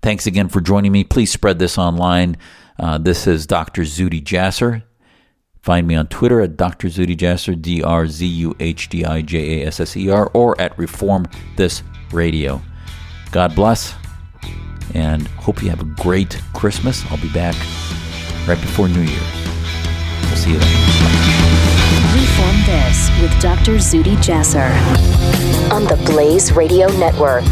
Thanks 0.01 0.27
again 0.27 0.49
for 0.49 0.61
joining 0.61 0.91
me. 0.91 1.03
Please 1.03 1.31
spread 1.31 1.59
this 1.59 1.77
online. 1.77 2.37
Uh, 2.77 2.97
this 2.97 3.27
is 3.27 3.47
Dr. 3.47 3.83
Zuhdi 3.83 4.21
Jasser. 4.21 4.83
Find 5.61 5.87
me 5.87 5.95
on 5.95 6.07
Twitter 6.07 6.41
at 6.41 6.57
Dr. 6.57 6.89
Zuhdi 6.89 7.15
Jasser, 7.15 7.59
D 7.59 7.81
R 7.81 8.07
Z 8.07 8.25
U 8.25 8.55
H 8.59 8.89
D 8.89 9.05
I 9.05 9.21
J 9.21 9.61
A 9.61 9.67
S 9.67 9.79
S 9.79 9.95
E 9.95 10.09
R, 10.09 10.29
or 10.33 10.59
at 10.59 10.77
Reform 10.77 11.25
This 11.55 11.83
Radio. 12.11 12.61
God 13.31 13.55
bless, 13.55 13.95
and 14.93 15.25
hope 15.27 15.63
you 15.63 15.69
have 15.69 15.81
a 15.81 15.85
great 16.03 16.41
Christmas. 16.53 17.09
I'll 17.09 17.21
be 17.21 17.31
back 17.31 17.55
right 18.45 18.59
before 18.59 18.89
New 18.89 19.01
Year's. 19.01 19.42
We'll 20.33 20.41
see 20.41 20.51
you 20.53 20.57
then. 20.57 22.15
Reform 22.15 22.57
This 22.65 23.11
with 23.21 23.39
Dr. 23.39 23.73
Zuhdi 23.73 24.15
Jasser 24.15 24.71
on 25.71 25.83
the 25.83 25.95
Blaze 26.07 26.53
Radio 26.53 26.87
Network. 26.97 27.43